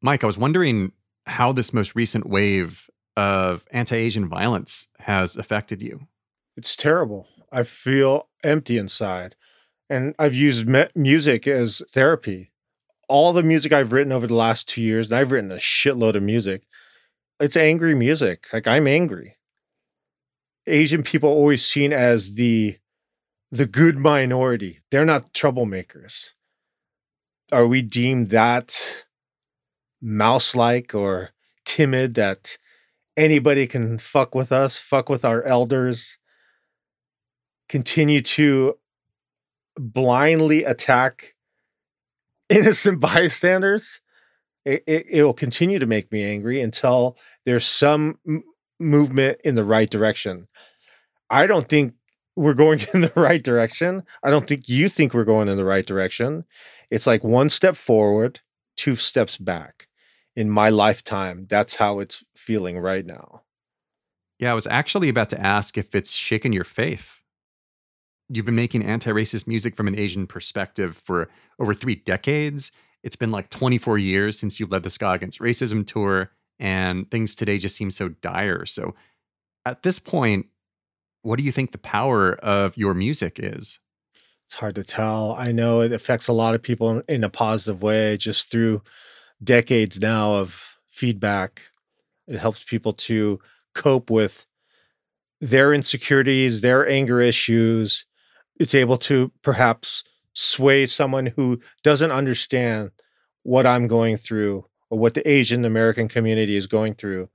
[0.02, 0.92] Mike, I was wondering
[1.26, 6.08] how this most recent wave of anti Asian violence has affected you.
[6.58, 7.28] It's terrible.
[7.52, 9.36] I feel empty inside.
[9.90, 12.52] And I've used me- music as therapy.
[13.08, 16.16] All the music I've written over the last two years, and I've written a shitload
[16.16, 16.64] of music,
[17.40, 18.48] it's angry music.
[18.52, 19.38] Like I'm angry.
[20.66, 22.78] Asian people always seen as the
[23.52, 24.80] the good minority.
[24.90, 26.32] They're not troublemakers.
[27.54, 29.06] Are we deemed that
[30.02, 31.30] mouse-like or
[31.66, 32.58] timid that
[33.16, 36.18] anybody can fuck with us, fuck with our elders,
[37.70, 38.80] continue to
[39.78, 41.36] blindly attack
[42.50, 44.02] innocent bystanders?
[44.66, 48.44] It, it, it will continue to make me angry until there's some m-
[48.80, 50.48] movement in the right direction.
[51.30, 51.94] I don't think
[52.36, 54.04] we're going in the right direction.
[54.24, 56.46] I don't think you think we're going in the right direction.
[56.94, 58.42] It's like one step forward,
[58.78, 59.88] two steps back.
[60.36, 63.42] In my lifetime, that's how it's feeling right now.
[64.38, 67.24] Yeah, I was actually about to ask if it's shaken your faith.
[68.30, 72.72] You've been making anti racist music from an Asian perspective for over three decades.
[73.02, 76.30] It's been like 24 years since you led the Ska Against Racism tour,
[76.60, 78.68] and things today just seem so dire.
[78.68, 78.94] So,
[79.66, 80.46] at this point,
[81.24, 83.80] what do you think the power of your music is?
[84.54, 85.34] It's hard to tell.
[85.36, 88.84] I know it affects a lot of people in a positive way just through
[89.44, 91.64] decades now of feedback.
[92.28, 93.40] It helps people to
[93.74, 94.46] cope with
[95.42, 98.06] their insecurities, their anger issues.
[98.60, 102.92] It's able to perhaps sway someone who doesn't understand
[103.42, 107.28] what I'm going through or what the Asian American community is going through.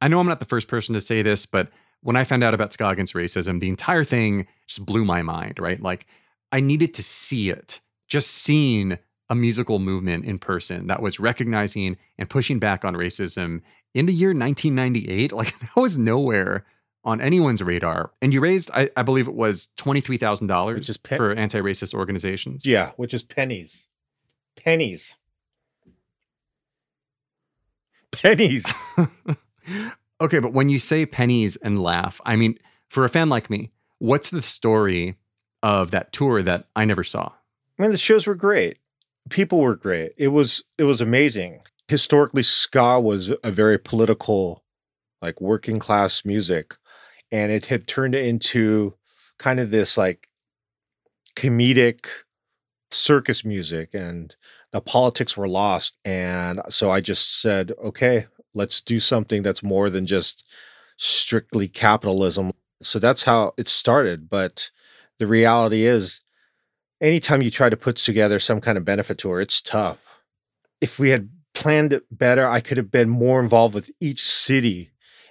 [0.00, 1.68] I know I'm not the first person to say this, but
[2.00, 5.60] when I found out about Ska Against Racism, the entire thing just blew my mind,
[5.60, 5.80] right?
[5.80, 6.04] Like,
[6.52, 7.80] I needed to see it.
[8.08, 8.98] Just seeing
[9.30, 13.62] a musical movement in person that was recognizing and pushing back on racism
[13.94, 16.64] in the year 1998, like, that was nowhere
[17.04, 18.12] on anyone's radar.
[18.20, 22.64] And you raised, I, I believe it was $23,000 pe- for anti racist organizations.
[22.64, 23.86] Yeah, which is pennies.
[24.56, 25.16] Pennies.
[28.12, 28.64] Pennies.
[30.22, 32.56] Okay, but when you say pennies and laugh, I mean,
[32.88, 35.16] for a fan like me, what's the story
[35.62, 37.32] of that tour that I never saw?
[37.78, 38.78] I mean, the shows were great.
[39.28, 40.12] People were great.
[40.16, 41.60] It was it was amazing.
[41.88, 44.62] Historically, ska was a very political,
[45.20, 46.74] like working class music,
[47.30, 48.94] and it had turned into
[49.38, 50.28] kind of this like
[51.36, 52.06] comedic
[52.90, 54.34] circus music, and
[54.72, 55.96] the politics were lost.
[56.04, 60.46] And so I just said, okay, let's do something that's more than just
[60.96, 62.52] strictly capitalism.
[62.82, 64.28] So that's how it started.
[64.28, 64.70] But
[65.22, 66.20] the reality is,
[67.00, 69.98] anytime you try to put together some kind of benefit tour, it's tough.
[70.80, 74.90] If we had planned it better, I could have been more involved with each city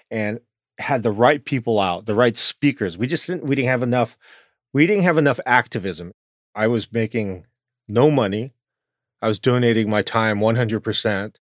[0.10, 0.40] and
[0.78, 2.98] had the right people out, the right speakers.
[2.98, 4.18] We just didn't we didn't have enough
[4.72, 6.14] we didn't have enough activism.
[6.56, 7.46] I was making
[7.90, 8.54] no money.
[9.22, 11.36] I was donating my time 100%.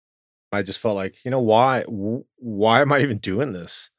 [0.54, 3.90] I just felt like, you know, why why am I even doing this?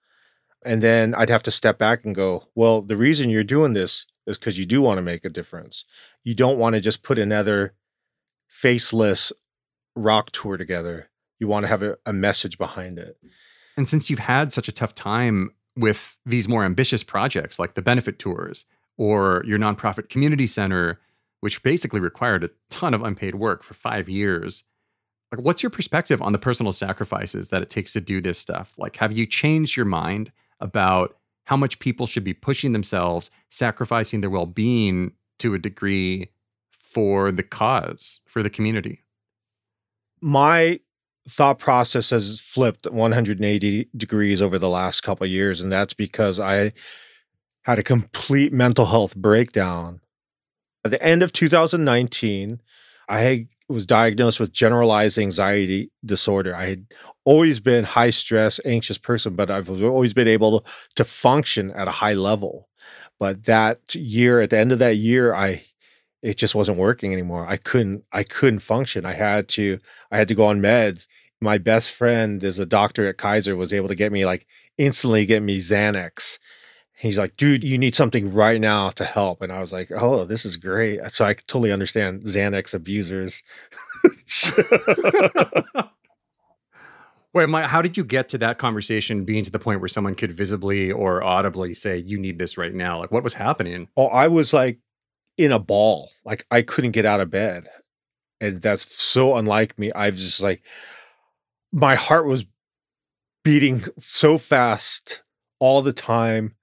[0.65, 4.07] And then I'd have to step back and go, well, the reason you're doing this
[4.29, 5.85] is because you do want to make a difference.
[6.25, 7.75] You don't want to just put another
[8.47, 9.33] faceless
[9.97, 11.09] rock tour together.
[11.39, 13.17] You want to have a, a message behind it.
[13.77, 17.83] And since you've had such a tough time with these more ambitious projects like the
[17.83, 18.65] benefit tours
[18.97, 21.01] or your nonprofit community center,
[21.41, 24.65] which basically required a ton of unpaid work for five years,
[25.33, 28.73] like what's your perspective on the personal sacrifices that it takes to do this stuff
[28.79, 31.17] like have you changed your mind about
[31.49, 36.31] how much people should be pushing themselves sacrificing their well-being to a degree
[36.79, 39.03] for the cause for the community
[40.21, 40.79] my
[41.27, 46.73] thought process has flipped 180 degrees over the last couple years and that's because i
[47.63, 50.01] had a complete mental health breakdown
[50.85, 52.61] at the end of 2019
[53.09, 56.55] i was diagnosed with generalized anxiety disorder.
[56.55, 56.87] I had
[57.29, 60.65] always been high stress, anxious person, but I've always been able
[60.97, 62.69] to function at a high level.
[63.21, 65.65] But that year, at the end of that year, I
[66.23, 67.47] it just wasn't working anymore.
[67.47, 69.05] I couldn't I couldn't function.
[69.05, 69.79] I had to
[70.11, 71.07] I had to go on meds.
[71.41, 74.47] My best friend is a doctor at Kaiser was able to get me like
[74.79, 76.39] instantly get me Xanax
[77.01, 79.41] he's like, dude, you need something right now to help.
[79.41, 81.01] And I was like, oh, this is great.
[81.13, 83.43] So I totally understand Xanax abusers.
[87.35, 90.15] Wait, my, how did you get to that conversation being to the point where someone
[90.15, 92.99] could visibly or audibly say, you need this right now?
[92.99, 93.89] Like, what was happening?
[93.97, 94.79] Oh, I was like
[95.37, 96.11] in a ball.
[96.25, 97.69] Like, I couldn't get out of bed.
[98.41, 99.93] And that's so unlike me.
[99.93, 100.65] I was just like,
[101.73, 102.45] my heart was
[103.45, 105.23] beating so fast
[105.61, 106.55] all the time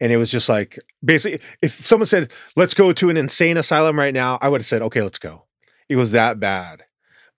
[0.00, 3.98] and it was just like basically if someone said let's go to an insane asylum
[3.98, 5.44] right now i would have said okay let's go
[5.88, 6.84] it was that bad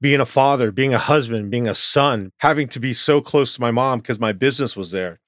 [0.00, 3.60] being a father, being a husband, being a son, having to be so close to
[3.60, 5.20] my mom because my business was there,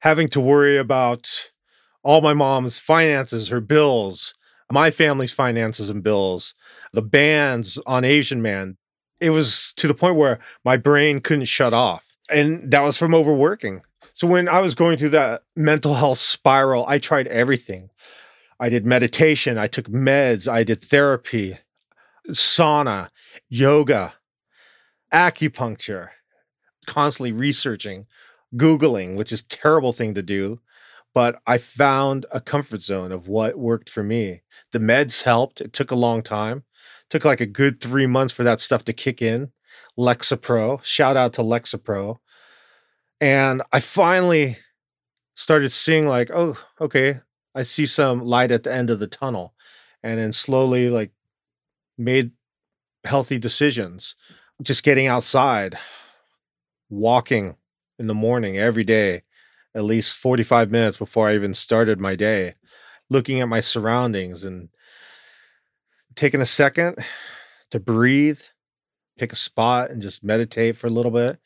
[0.00, 1.50] having to worry about
[2.02, 4.34] all my mom's finances, her bills,
[4.70, 6.54] my family's finances and bills,
[6.92, 8.76] the bans on Asian Man.
[9.20, 12.04] It was to the point where my brain couldn't shut off.
[12.28, 13.82] And that was from overworking.
[14.14, 17.90] So when I was going through that mental health spiral, I tried everything.
[18.58, 21.58] I did meditation, I took meds, I did therapy,
[22.30, 23.10] sauna,
[23.48, 24.14] yoga,
[25.12, 26.08] acupuncture,
[26.86, 28.06] constantly researching,
[28.54, 30.60] Googling, which is terrible thing to do.
[31.14, 34.42] But I found a comfort zone of what worked for me.
[34.72, 35.60] The meds helped.
[35.60, 36.58] It took a long time.
[36.58, 39.52] It took like a good three months for that stuff to kick in.
[39.98, 42.18] Lexapro, shout out to Lexapro.
[43.20, 44.58] And I finally
[45.34, 47.20] started seeing like, oh, okay,
[47.54, 49.54] I see some light at the end of the tunnel.
[50.02, 51.12] And then slowly like
[51.96, 52.32] made
[53.06, 54.14] healthy decisions.
[54.62, 55.78] Just getting outside,
[56.88, 57.56] walking
[57.98, 59.22] in the morning every day,
[59.74, 62.54] at least 45 minutes before I even started my day,
[63.10, 64.68] looking at my surroundings and
[66.14, 66.96] taking a second
[67.70, 68.40] to breathe,
[69.18, 71.38] pick a spot and just meditate for a little bit.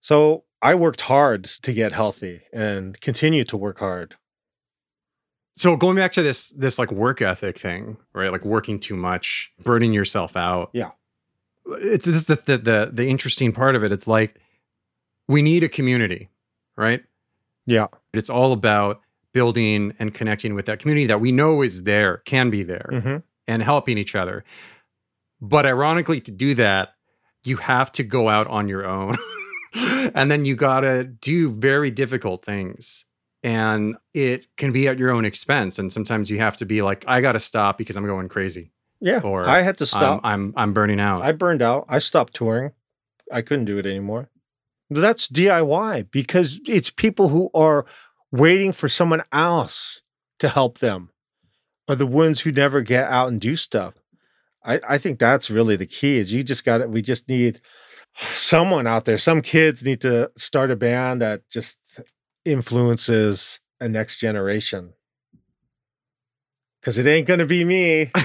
[0.00, 4.16] So I worked hard to get healthy and continue to work hard.
[5.58, 8.30] So going back to this this like work ethic thing, right?
[8.32, 10.70] Like working too much, burning yourself out.
[10.72, 10.90] Yeah.
[11.66, 13.92] It's this the, the the the interesting part of it.
[13.92, 14.36] It's like
[15.26, 16.30] we need a community,
[16.76, 17.02] right?
[17.66, 17.88] Yeah.
[18.14, 19.00] It's all about
[19.32, 23.22] building and connecting with that community that we know is there, can be there, Mhm.
[23.46, 24.42] and helping each other.
[25.40, 26.94] But ironically, to do that,
[27.44, 29.16] you have to go out on your own.
[30.14, 33.04] and then you got to do very difficult things.
[33.48, 35.78] And it can be at your own expense.
[35.78, 38.72] And sometimes you have to be like, I got to stop because I'm going crazy.
[39.00, 39.20] Yeah.
[39.20, 40.20] Or I had to I'm- stop.
[40.22, 41.22] I'm, I'm, burning out.
[41.22, 41.86] I burned out.
[41.88, 42.72] I stopped touring.
[43.32, 44.28] I couldn't do it anymore.
[44.90, 47.86] That's DIY because it's people who are
[48.30, 50.02] waiting for someone else
[50.40, 51.10] to help them
[51.88, 53.94] are the ones who never get out and do stuff.
[54.64, 56.90] I, I think that's really the key is you just got it.
[56.90, 57.60] We just need
[58.14, 59.18] someone out there.
[59.18, 61.78] Some kids need to start a band that just
[62.44, 64.94] influences a next generation.
[66.82, 68.10] Cause it ain't gonna be me.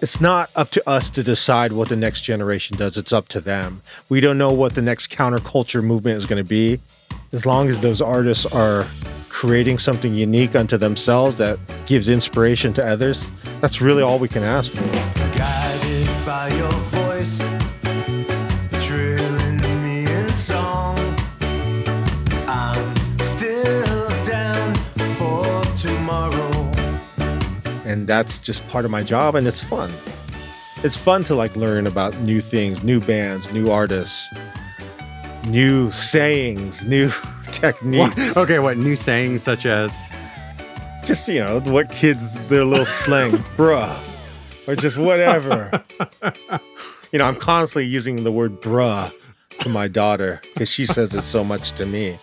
[0.00, 2.96] it's not up to us to decide what the next generation does.
[2.96, 3.82] It's up to them.
[4.08, 6.80] We don't know what the next counterculture movement is going to be.
[7.32, 8.86] As long as those artists are
[9.28, 14.42] creating something unique unto themselves that gives inspiration to others, that's really all we can
[14.42, 14.82] ask for.
[27.96, 29.90] And that's just part of my job and it's fun.
[30.84, 34.28] It's fun to like learn about new things new bands new artists
[35.48, 37.10] new sayings new
[37.52, 38.16] techniques.
[38.16, 39.92] What- okay, what new sayings such as?
[41.04, 43.96] Just you know what kids their little slang bruh
[44.68, 45.82] or just whatever.
[47.12, 49.10] You know i'm constantly using the word bruh
[49.60, 52.18] to my daughter because she says it so much to me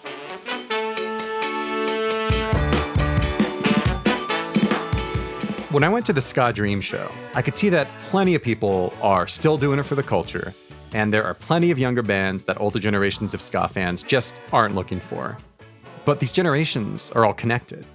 [5.73, 8.93] When I went to the Ska Dream show, I could see that plenty of people
[9.01, 10.53] are still doing it for the culture,
[10.93, 14.75] and there are plenty of younger bands that older generations of ska fans just aren't
[14.75, 15.35] looking for.
[16.05, 17.87] But these generations are all connected.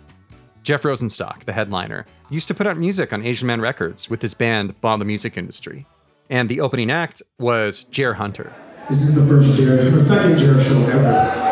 [0.64, 4.34] Jeff Rosenstock, the headliner, used to put out music on Asian Man Records with his
[4.34, 5.86] band Bomb the Music Industry.
[6.30, 8.52] And the opening act was Jer Hunter.
[8.90, 11.47] This is the first Jared, or second Jared show ever.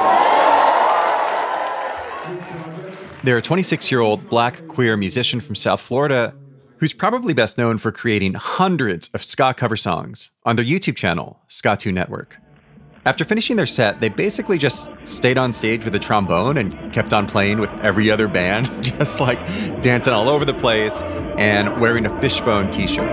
[3.27, 6.33] They're a 26 year old black queer musician from South Florida
[6.77, 11.41] who's probably best known for creating hundreds of ska cover songs on their YouTube channel,
[11.49, 12.39] Skatune Network.
[13.05, 17.13] After finishing their set, they basically just stayed on stage with a trombone and kept
[17.13, 19.45] on playing with every other band, just like
[19.83, 21.03] dancing all over the place
[21.37, 23.11] and wearing a fishbone t shirt.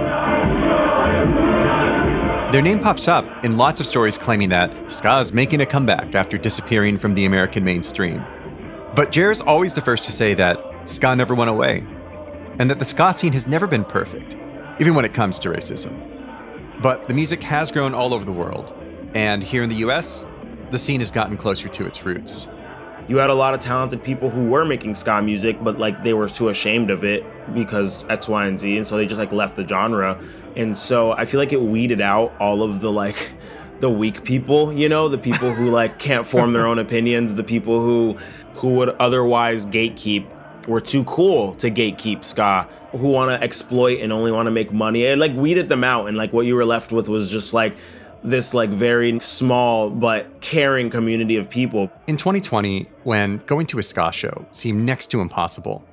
[2.51, 6.13] Their name pops up in lots of stories claiming that ska is making a comeback
[6.13, 8.23] after disappearing from the American mainstream.
[8.95, 11.83] But Jer's always the first to say that ska never went away,
[12.59, 14.37] and that the ska scene has never been perfect,
[14.79, 15.93] even when it comes to racism.
[16.81, 18.73] But the music has grown all over the world,
[19.15, 20.27] and here in the US,
[20.69, 22.47] the scene has gotten closer to its roots.
[23.07, 26.13] you had a lot of talented people who were making ska music but like they
[26.13, 27.21] were too ashamed of it
[27.53, 30.17] because x y and z and so they just like left the genre
[30.55, 33.31] and so i feel like it weeded out all of the like
[33.83, 37.43] the weak people you know the people who like can't form their own opinions the
[37.43, 38.17] people who
[38.55, 40.25] who would otherwise gatekeep
[40.67, 44.71] we're too cool to gatekeep ska, who want to exploit and only want to make
[44.71, 45.03] money.
[45.03, 47.75] It like weeded them out, and like what you were left with was just like
[48.23, 51.91] this like very small but caring community of people.
[52.07, 55.83] In 2020, when going to a ska show seemed next to impossible,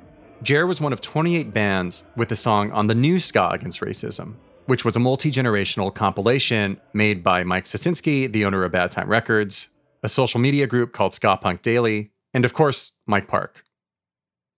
[0.43, 4.35] Jer was one of 28 bands with a song on the new Ska Against Racism,
[4.71, 9.09] which was a multi generational compilation made by Mike Sosinski, the owner of Bad Time
[9.09, 9.71] Records,
[10.05, 13.65] a social media group called Ska Punk Daily, and of course, Mike Park.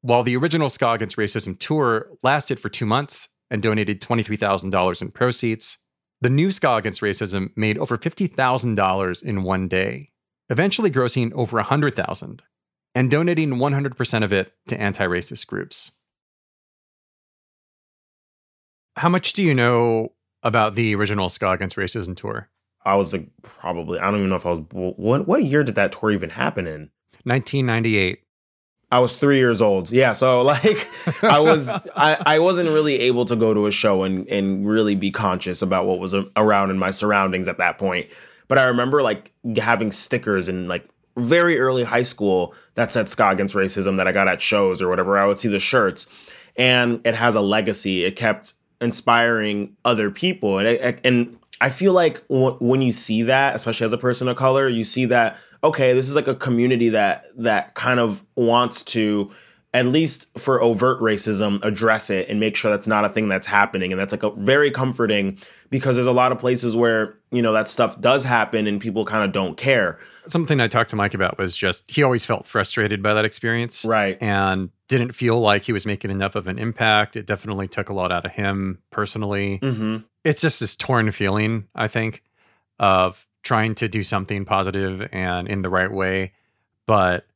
[0.02, 5.10] While the original Ska Against Racism tour lasted for two months and donated $23,000 in
[5.12, 5.78] proceeds,
[6.20, 10.10] the new Ska Against Racism made over $50,000 in one day,
[10.50, 12.40] eventually grossing over $100,000
[12.94, 15.92] and donating 100% of it to anti racist groups.
[18.96, 20.12] How much do you know
[20.42, 22.48] about the original Ska Against Racism tour?
[22.84, 25.76] I was like probably I don't even know if I was what what year did
[25.76, 26.90] that tour even happen in?
[27.24, 28.20] 1998.
[28.90, 29.90] I was three years old.
[29.90, 30.88] Yeah, so like
[31.22, 34.94] I was I, I wasn't really able to go to a show and and really
[34.94, 38.10] be conscious about what was around in my surroundings at that point.
[38.48, 40.86] But I remember like having stickers in like
[41.16, 44.88] very early high school that said Ska Against Racism that I got at shows or
[44.88, 45.16] whatever.
[45.16, 46.06] I would see the shirts,
[46.56, 48.04] and it has a legacy.
[48.04, 53.22] It kept inspiring other people, and it, and I feel like w- when you see
[53.22, 56.34] that, especially as a person of color, you see that okay, this is like a
[56.34, 59.30] community that that kind of wants to
[59.74, 63.46] at least for overt racism address it and make sure that's not a thing that's
[63.46, 63.90] happening.
[63.90, 65.38] And that's like a very comforting
[65.70, 69.04] because there's a lot of places where you know that stuff does happen and people
[69.04, 69.98] kind of don't care.
[70.26, 73.84] Something i talked to mike about was just he always felt frustrated by that experience.
[73.84, 74.18] Right.
[74.20, 77.92] And didn't feel like he was making enough of an impact it definitely took a
[77.92, 79.98] lot out of him personally mm-hmm.
[80.24, 82.22] it's just this torn feeling i think
[82.78, 86.32] of trying to do something positive and in the right way
[86.86, 87.26] but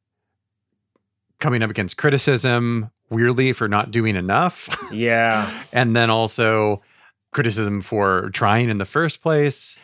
[1.41, 4.69] coming up against criticism weirdly for not doing enough.
[4.93, 5.51] Yeah.
[5.73, 6.81] and then also
[7.33, 9.79] criticism for trying in the first place.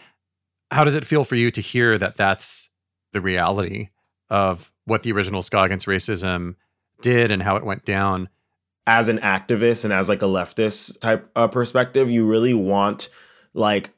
[0.71, 2.71] How does it feel for you to hear that that's
[3.13, 3.91] the reality
[4.31, 6.55] of what the original Ska Against Racism
[7.03, 8.29] did and how it went down?
[8.87, 13.09] As an activist and as like a leftist type perspective, you really want
[13.55, 13.91] like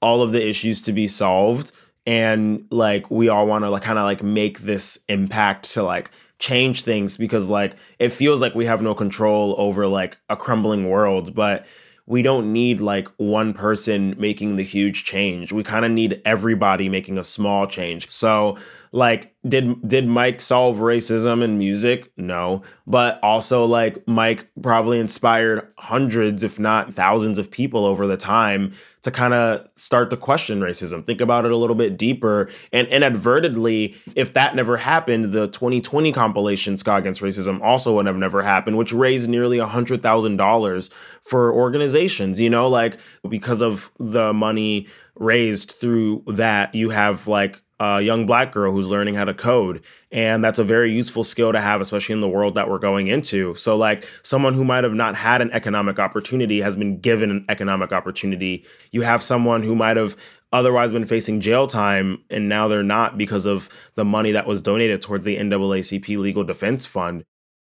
[0.00, 1.72] all of the issues to be solved.
[2.06, 6.10] And like we all want to like kind of like make this impact to like
[6.38, 10.88] change things because like it feels like we have no control over like a crumbling
[10.88, 11.66] world but
[12.10, 15.52] we don't need like one person making the huge change.
[15.52, 18.10] We kind of need everybody making a small change.
[18.10, 18.58] So
[18.92, 22.10] like did did mike solve racism in music?
[22.16, 22.62] No.
[22.86, 28.72] But also like mike probably inspired hundreds if not thousands of people over the time
[29.02, 32.50] to kind of start to question racism think about it a little bit deeper.
[32.72, 38.16] And inadvertently if that never happened the 2020 compilation ska against racism also would have
[38.16, 40.90] never happened which raised nearly a hundred thousand dollars
[41.22, 42.68] for organizations you know?
[42.68, 48.72] Like because of the money raised through that you have like a young black girl
[48.72, 49.82] who's learning how to code.
[50.12, 53.08] And that's a very useful skill to have, especially in the world that we're going
[53.08, 53.54] into.
[53.54, 57.46] So, like, someone who might have not had an economic opportunity has been given an
[57.48, 58.64] economic opportunity.
[58.92, 60.16] You have someone who might have
[60.52, 64.60] otherwise been facing jail time and now they're not because of the money that was
[64.60, 67.24] donated towards the NAACP Legal Defense Fund.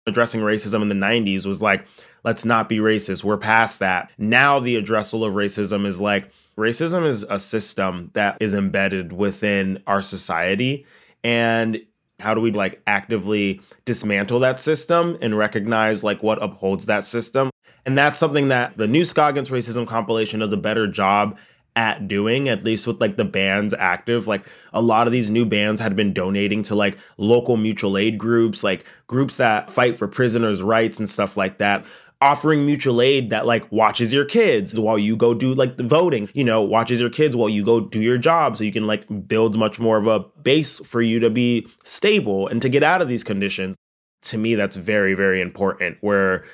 [0.07, 1.87] Addressing racism in the 90s was like,
[2.25, 3.25] let's not be racist.
[3.25, 4.11] We're past that.
[4.17, 9.83] Now, the addressal of racism is like, racism is a system that is embedded within
[9.87, 10.85] our society
[11.23, 11.81] and
[12.21, 17.51] how do we like actively dismantle that system and recognize like what upholds that system?
[17.87, 21.39] And that's something that the new ska against racism compilation does a better job
[21.77, 24.27] at doing at least with like the bands active.
[24.27, 28.19] Like a lot of these new bands had been donating to like local mutual aid
[28.19, 31.87] groups like groups that fight for prisoners rights and stuff like that
[32.21, 36.29] offering mutual aid that like watches your kids while you go do like the voting,
[36.33, 39.29] you know, watches your kids while you go do your job so you can like
[39.29, 43.01] build much more of a base for you to be stable and to get out
[43.01, 43.77] of these conditions.
[44.23, 46.45] To me that's very very important where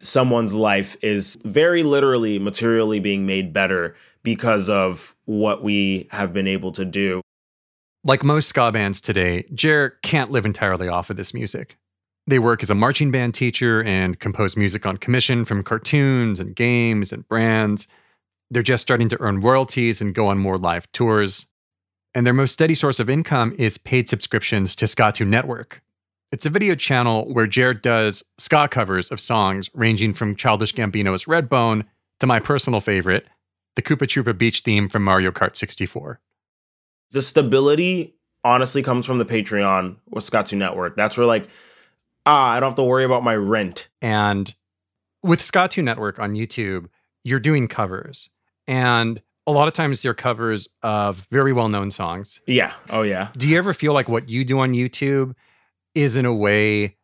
[0.00, 6.46] someone's life is very literally materially being made better because of what we have been
[6.46, 7.22] able to do.
[8.04, 11.76] Like most ska bands today, Jer can't live entirely off of this music.
[12.28, 16.54] They work as a marching band teacher and compose music on commission from cartoons and
[16.54, 17.88] games and brands.
[18.50, 21.46] They're just starting to earn royalties and go on more live tours.
[22.14, 25.82] And their most steady source of income is paid subscriptions to Skatune Network.
[26.30, 31.24] It's a video channel where Jared does ska covers of songs ranging from Childish Gambino's
[31.24, 31.86] Redbone
[32.20, 33.26] to my personal favorite,
[33.74, 36.20] the Koopa Troopa Beach theme from Mario Kart 64.
[37.10, 40.94] The stability honestly comes from the Patreon with Skatune Network.
[40.94, 41.48] That's where like
[42.28, 43.88] Ah, I don't have to worry about my rent.
[44.02, 44.54] And
[45.22, 46.88] with Skatune Network on YouTube,
[47.24, 48.28] you're doing covers.
[48.66, 52.42] And a lot of times they're covers of very well known songs.
[52.46, 52.74] Yeah.
[52.90, 53.30] Oh, yeah.
[53.38, 55.34] Do you ever feel like what you do on YouTube
[55.94, 56.96] is in a way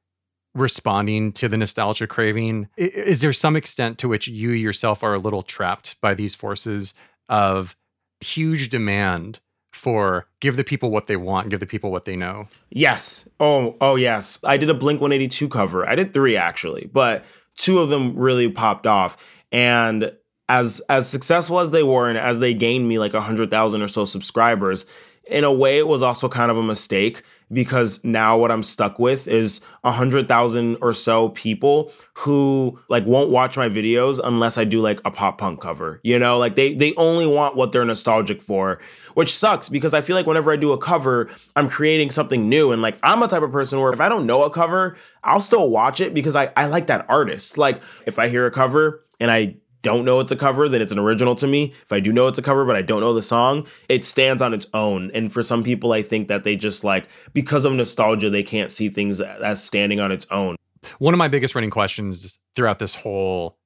[0.54, 2.68] responding to the nostalgia craving?
[2.76, 6.92] Is there some extent to which you yourself are a little trapped by these forces
[7.30, 7.74] of
[8.20, 9.40] huge demand
[9.74, 12.48] for give the people what they want, give the people what they know?
[12.70, 13.28] Yes.
[13.40, 14.38] Oh, oh yes.
[14.44, 15.88] I did a Blink 182 cover.
[15.88, 17.24] I did three actually, but
[17.56, 19.16] two of them really popped off.
[19.52, 20.12] And
[20.48, 23.82] as as successful as they were, and as they gained me like a hundred thousand
[23.82, 24.86] or so subscribers,
[25.26, 27.22] in a way, it was also kind of a mistake
[27.52, 33.06] because now what I'm stuck with is a hundred thousand or so people who like
[33.06, 36.00] won't watch my videos unless I do like a pop punk cover.
[36.02, 38.80] You know, like they they only want what they're nostalgic for,
[39.14, 42.72] which sucks because I feel like whenever I do a cover, I'm creating something new.
[42.72, 45.40] And like I'm a type of person where if I don't know a cover, I'll
[45.40, 47.56] still watch it because I, I like that artist.
[47.58, 50.90] Like if I hear a cover and I don't know it's a cover, then it's
[50.90, 51.72] an original to me.
[51.82, 54.42] If I do know it's a cover, but I don't know the song, it stands
[54.42, 55.12] on its own.
[55.14, 58.72] And for some people, I think that they just like, because of nostalgia, they can't
[58.72, 60.56] see things as standing on its own.
[60.98, 63.58] One of my biggest running questions throughout this whole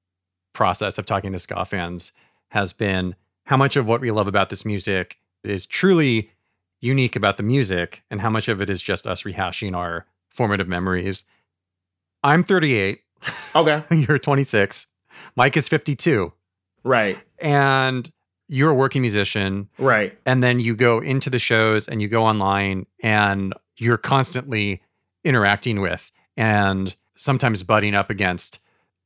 [0.53, 2.13] process of talking to ska fans
[2.49, 3.15] has been
[3.45, 6.31] how much of what we love about this music is truly
[6.81, 10.69] unique about the music and how much of it is just us rehashing our formative
[10.69, 11.25] memories.
[12.25, 13.01] I'm 38.
[13.55, 13.83] Okay.
[13.91, 14.87] You're 26.
[15.37, 16.33] Mike is 52.
[16.85, 17.19] Right.
[17.39, 18.11] And
[18.49, 19.69] you're a working musician.
[19.79, 20.19] Right.
[20.27, 24.83] And then you go into the shows and you go online and you're constantly
[25.25, 28.59] interacting with and sometimes butting up against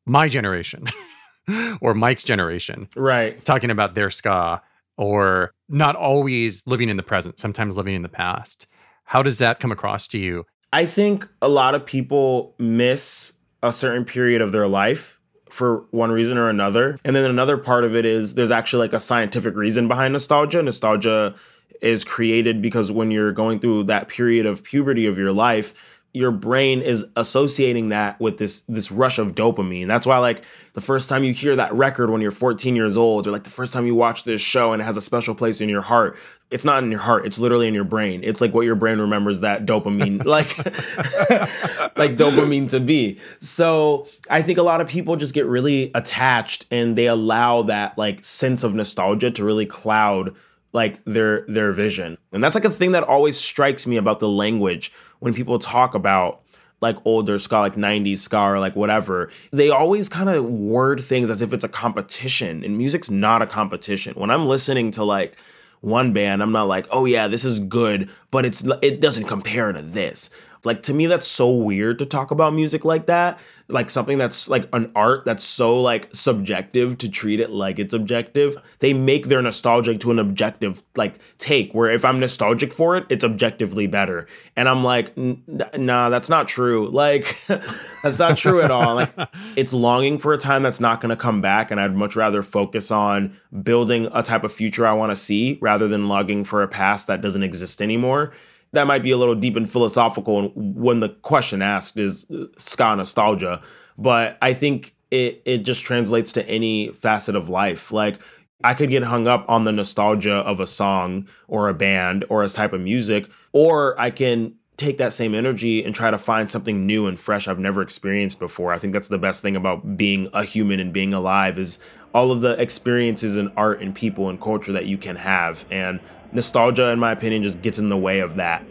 [0.06, 0.88] my generation
[1.80, 2.88] or Mike's generation.
[2.94, 3.44] Right.
[3.44, 4.62] Talking about their ska
[4.96, 8.66] or not always living in the present, sometimes living in the past.
[9.04, 10.46] How does that come across to you?
[10.72, 15.18] I think a lot of people miss a certain period of their life
[15.52, 16.98] for one reason or another.
[17.04, 20.62] And then another part of it is there's actually like a scientific reason behind nostalgia.
[20.62, 21.34] Nostalgia
[21.82, 25.74] is created because when you're going through that period of puberty of your life,
[26.14, 29.88] your brain is associating that with this this rush of dopamine.
[29.88, 30.42] That's why like
[30.74, 33.50] the first time you hear that record when you're 14 years old or like the
[33.50, 36.16] first time you watch this show and it has a special place in your heart,
[36.52, 38.20] it's not in your heart, it's literally in your brain.
[38.22, 40.56] It's like what your brain remembers that dopamine like
[41.96, 43.18] like dopamine to be.
[43.40, 47.96] So, I think a lot of people just get really attached and they allow that
[47.96, 50.34] like sense of nostalgia to really cloud
[50.72, 52.18] like their their vision.
[52.32, 55.94] And that's like a thing that always strikes me about the language when people talk
[55.94, 56.42] about
[56.80, 61.30] like older ska, like 90s ska or like whatever, they always kind of word things
[61.30, 62.64] as if it's a competition.
[62.64, 64.14] And music's not a competition.
[64.14, 65.36] When I'm listening to like
[65.82, 69.72] one band, I'm not like, oh yeah, this is good, but it's it doesn't compare
[69.72, 70.30] to this.
[70.64, 73.38] Like to me, that's so weird to talk about music like that.
[73.68, 77.94] Like something that's like an art that's so like subjective to treat it like it's
[77.94, 78.56] objective.
[78.78, 83.06] They make their nostalgic to an objective like take where if I'm nostalgic for it,
[83.08, 84.26] it's objectively better.
[84.54, 86.88] And I'm like, nah, that's not true.
[86.90, 87.36] Like
[88.02, 88.94] that's not true at all.
[88.94, 89.12] Like
[89.56, 92.42] it's longing for a time that's not going to come back and I'd much rather
[92.42, 96.62] focus on building a type of future I want to see rather than longing for
[96.62, 98.32] a past that doesn't exist anymore
[98.72, 102.96] that might be a little deep and philosophical when the question asked is uh, ska
[102.96, 103.62] nostalgia
[103.98, 108.18] but i think it it just translates to any facet of life like
[108.64, 112.42] i could get hung up on the nostalgia of a song or a band or
[112.42, 116.50] a type of music or i can take that same energy and try to find
[116.50, 118.72] something new and fresh I've never experienced before.
[118.72, 121.78] I think that's the best thing about being a human and being alive is
[122.14, 126.00] all of the experiences in art and people and culture that you can have and
[126.32, 128.64] nostalgia in my opinion just gets in the way of that.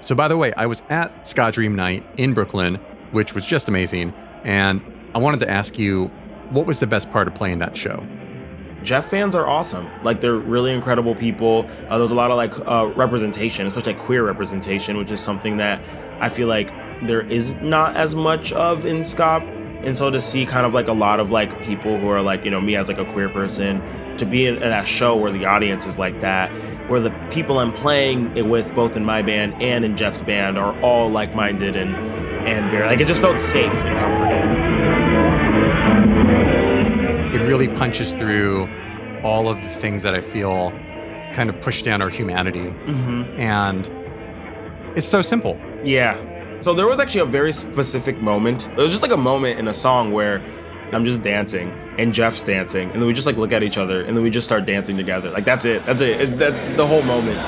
[0.00, 2.76] So, by the way, I was at Ska Dream Night in Brooklyn,
[3.10, 4.14] which was just amazing.
[4.44, 4.80] And
[5.14, 6.06] I wanted to ask you,
[6.50, 8.06] what was the best part of playing that show?
[8.82, 9.88] Jeff fans are awesome.
[10.04, 11.68] Like they're really incredible people.
[11.88, 15.56] Uh, there's a lot of like uh, representation, especially like queer representation, which is something
[15.56, 15.82] that
[16.20, 16.70] I feel like
[17.02, 19.40] there is not as much of in ska.
[19.84, 22.44] And so to see kind of like a lot of like people who are like
[22.44, 23.80] you know me as like a queer person
[24.16, 26.50] to be in, in a show where the audience is like that,
[26.90, 30.58] where the people I'm playing it with both in my band and in Jeff's band
[30.58, 31.94] are all like-minded and
[32.48, 34.38] and very like it just felt safe and comforting.
[37.34, 38.68] It really punches through
[39.22, 40.70] all of the things that I feel
[41.34, 42.68] kind of push down our humanity.
[42.86, 43.38] Mhm.
[43.38, 43.88] And
[44.96, 45.56] it's so simple.
[45.84, 46.16] Yeah.
[46.60, 48.66] So there was actually a very specific moment.
[48.68, 50.42] It was just like a moment in a song where
[50.92, 54.02] I'm just dancing and Jeff's dancing, and then we just like look at each other
[54.02, 55.30] and then we just start dancing together.
[55.30, 55.86] Like that's it.
[55.86, 56.20] That's it.
[56.20, 57.38] it that's the whole moment.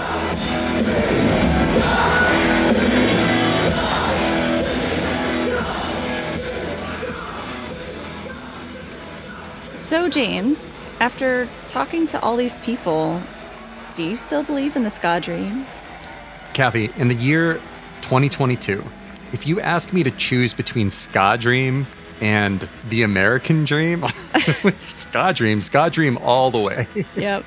[9.77, 10.65] So James,
[11.01, 13.21] after talking to all these people,
[13.97, 15.67] do you still believe in the ska dream?
[16.53, 17.55] Cathy, in the year
[18.03, 18.85] 2022,
[19.33, 21.87] if you ask me to choose between Ska Dream
[22.21, 24.05] and the American Dream,
[24.79, 26.87] Ska Dream, Ska Dream all the way.
[27.17, 27.45] Yep.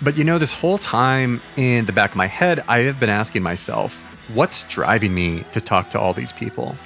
[0.00, 3.10] But you know, this whole time in the back of my head, I have been
[3.10, 3.94] asking myself,
[4.34, 6.76] what's driving me to talk to all these people?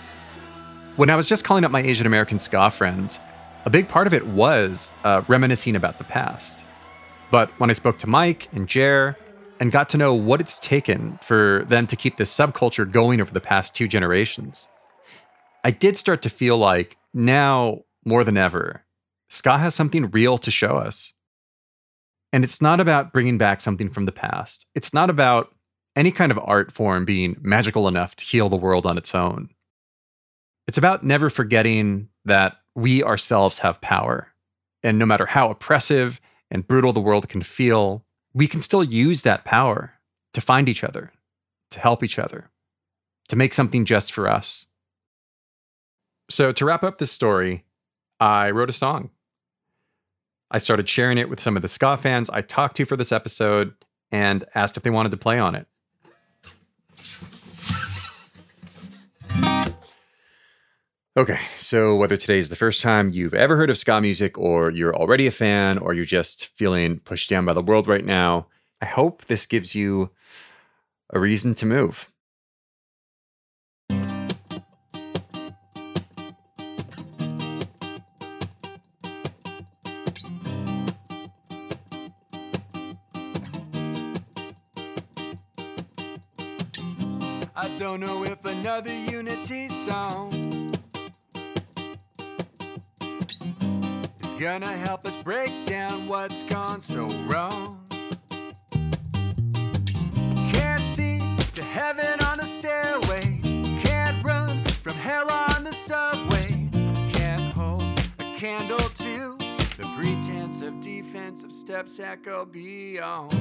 [0.97, 3.19] When I was just calling up my Asian American ska friends,
[3.65, 6.61] a big part of it was uh, reminiscing about the past.
[7.31, 9.17] But when I spoke to Mike and Jer
[9.61, 13.33] and got to know what it's taken for them to keep this subculture going over
[13.33, 14.69] the past two generations,
[15.65, 18.85] I did start to feel like now more than ever,
[19.29, 21.13] ska has something real to show us.
[22.33, 24.67] And it's not about bringing back something from the past.
[24.75, 25.53] It's not about
[25.97, 29.49] any kind of art form being magical enough to heal the world on its own.
[30.69, 34.29] It's about never forgetting that we ourselves have power.
[34.83, 38.05] And no matter how oppressive and brutal the world can feel,
[38.37, 39.95] we can still use that power
[40.35, 41.11] to find each other,
[41.71, 42.51] to help each other,
[43.29, 44.67] to make something just for us.
[46.29, 47.65] So, to wrap up this story,
[48.21, 49.09] I wrote a song.
[50.51, 53.11] I started sharing it with some of the ska fans I talked to for this
[53.11, 53.73] episode
[54.13, 55.67] and asked if they wanted to play on it.
[61.17, 64.95] Okay, so whether today's the first time you've ever heard of ska music, or you're
[64.95, 68.49] already a fan, or you're just feeling pushed down by the world right now,
[68.83, 70.11] I hope this gives you
[71.11, 72.11] a reason to move.
[94.59, 97.79] Gonna help us break down what's gone so wrong.
[100.51, 101.21] Can't see
[101.53, 103.39] to heaven on the stairway,
[103.83, 106.71] can't run from hell on the subway,
[107.13, 107.83] can't hold
[108.19, 109.37] a candle to
[109.77, 113.35] the pretense of defensive steps that go beyond.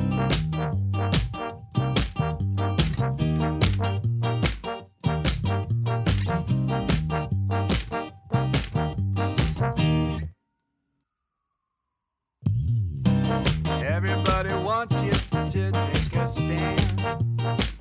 [14.75, 17.74] Wants you to take a stand.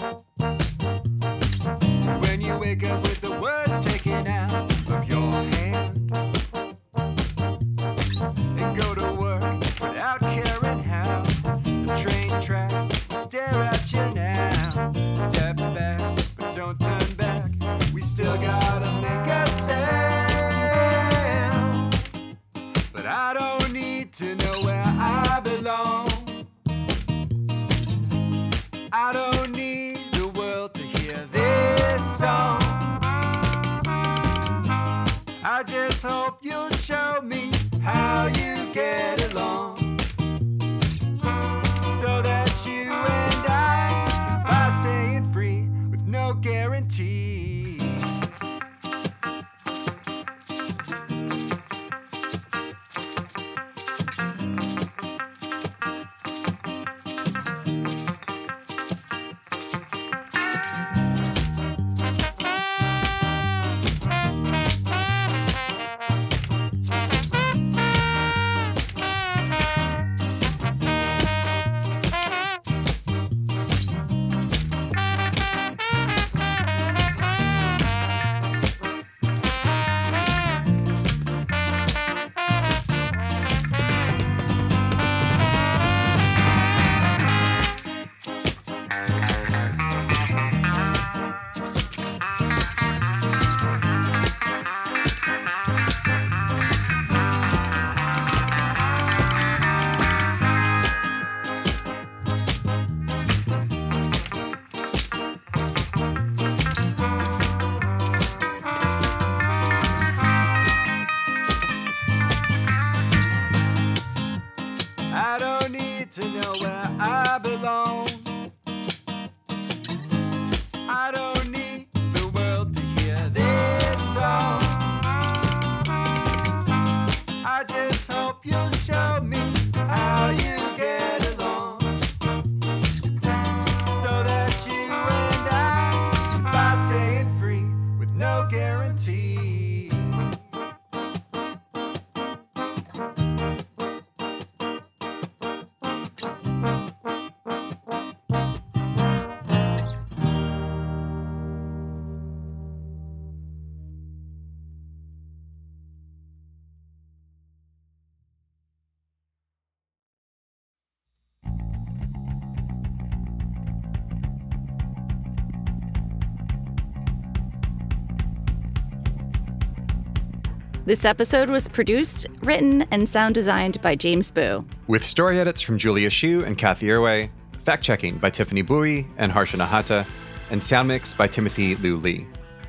[170.87, 174.67] This episode was produced, written, and sound designed by James Boo.
[174.87, 177.31] With story edits from Julia Shu and Cathy Erway,
[177.65, 180.07] fact checking by Tiffany Bowie and Harsha Nahata,
[180.51, 182.27] and sound mix by Timothy Liu Lee.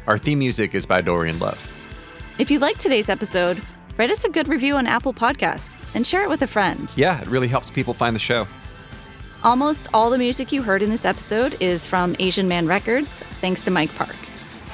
[0.08, 1.60] Our theme music is by Dorian Love.
[2.40, 3.62] If you liked today's episode,
[3.98, 6.94] write us a good review on Apple Podcasts and share it with a friend.
[6.96, 8.48] Yeah, it really helps people find the show.
[9.44, 13.60] Almost all the music you heard in this episode is from Asian Man Records, thanks
[13.60, 14.16] to Mike Park.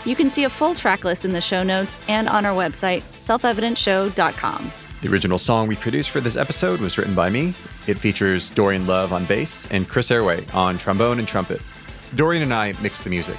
[0.06, 3.02] You can see a full track list in the show notes and on our website,
[3.28, 4.72] selfevidentshow.com.
[5.02, 7.56] The original song we produced for this episode was written by me.
[7.88, 11.62] It features Dorian Love on bass and Chris Erway on trombone and trumpet.
[12.16, 13.38] Dorian and I mixed the music.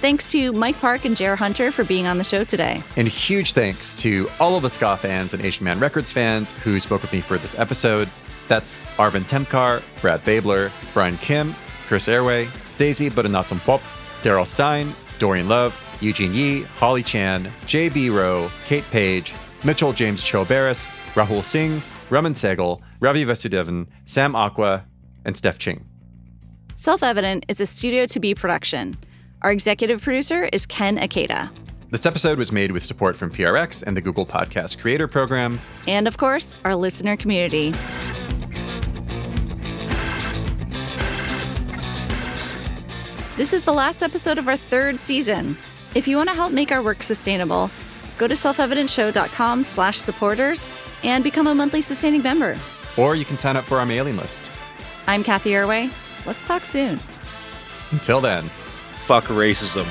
[0.00, 2.82] Thanks to Mike Park and Jer Hunter for being on the show today.
[2.96, 6.78] And huge thanks to all of the ska fans and Asian Man Records fans who
[6.80, 8.08] spoke with me for this episode.
[8.48, 11.54] That's Arvin Temkar, Brad Babler, Brian Kim,
[11.86, 12.48] Chris Erway,
[12.78, 13.82] Daisy Budanatsom Pop,
[14.22, 18.10] Daryl Stein, Dorian Love, Eugene Yee, Holly Chan, J.B.
[18.10, 19.34] Rowe, Kate Page,
[19.64, 24.84] Mitchell James Cho Barris, Rahul Singh, Raman Segal, Ravi Vasudevan, Sam Aqua,
[25.24, 25.84] and Steph Ching.
[26.76, 28.96] Self Evident is a Studio to Be production.
[29.42, 31.50] Our executive producer is Ken Ikeda.
[31.90, 35.58] This episode was made with support from PRX and the Google Podcast Creator Program.
[35.86, 37.72] And of course, our listener community.
[43.36, 45.56] This is the last episode of our third season.
[45.94, 47.70] If you want to help make our work sustainable,
[48.18, 50.68] go to selfevidentshow.com slash supporters
[51.02, 52.58] and become a monthly sustaining member.
[52.96, 54.48] Or you can sign up for our mailing list.
[55.06, 55.90] I'm Cathy Erway.
[56.26, 57.00] Let's talk soon.
[57.92, 58.48] Until then,
[59.06, 59.86] fuck racism.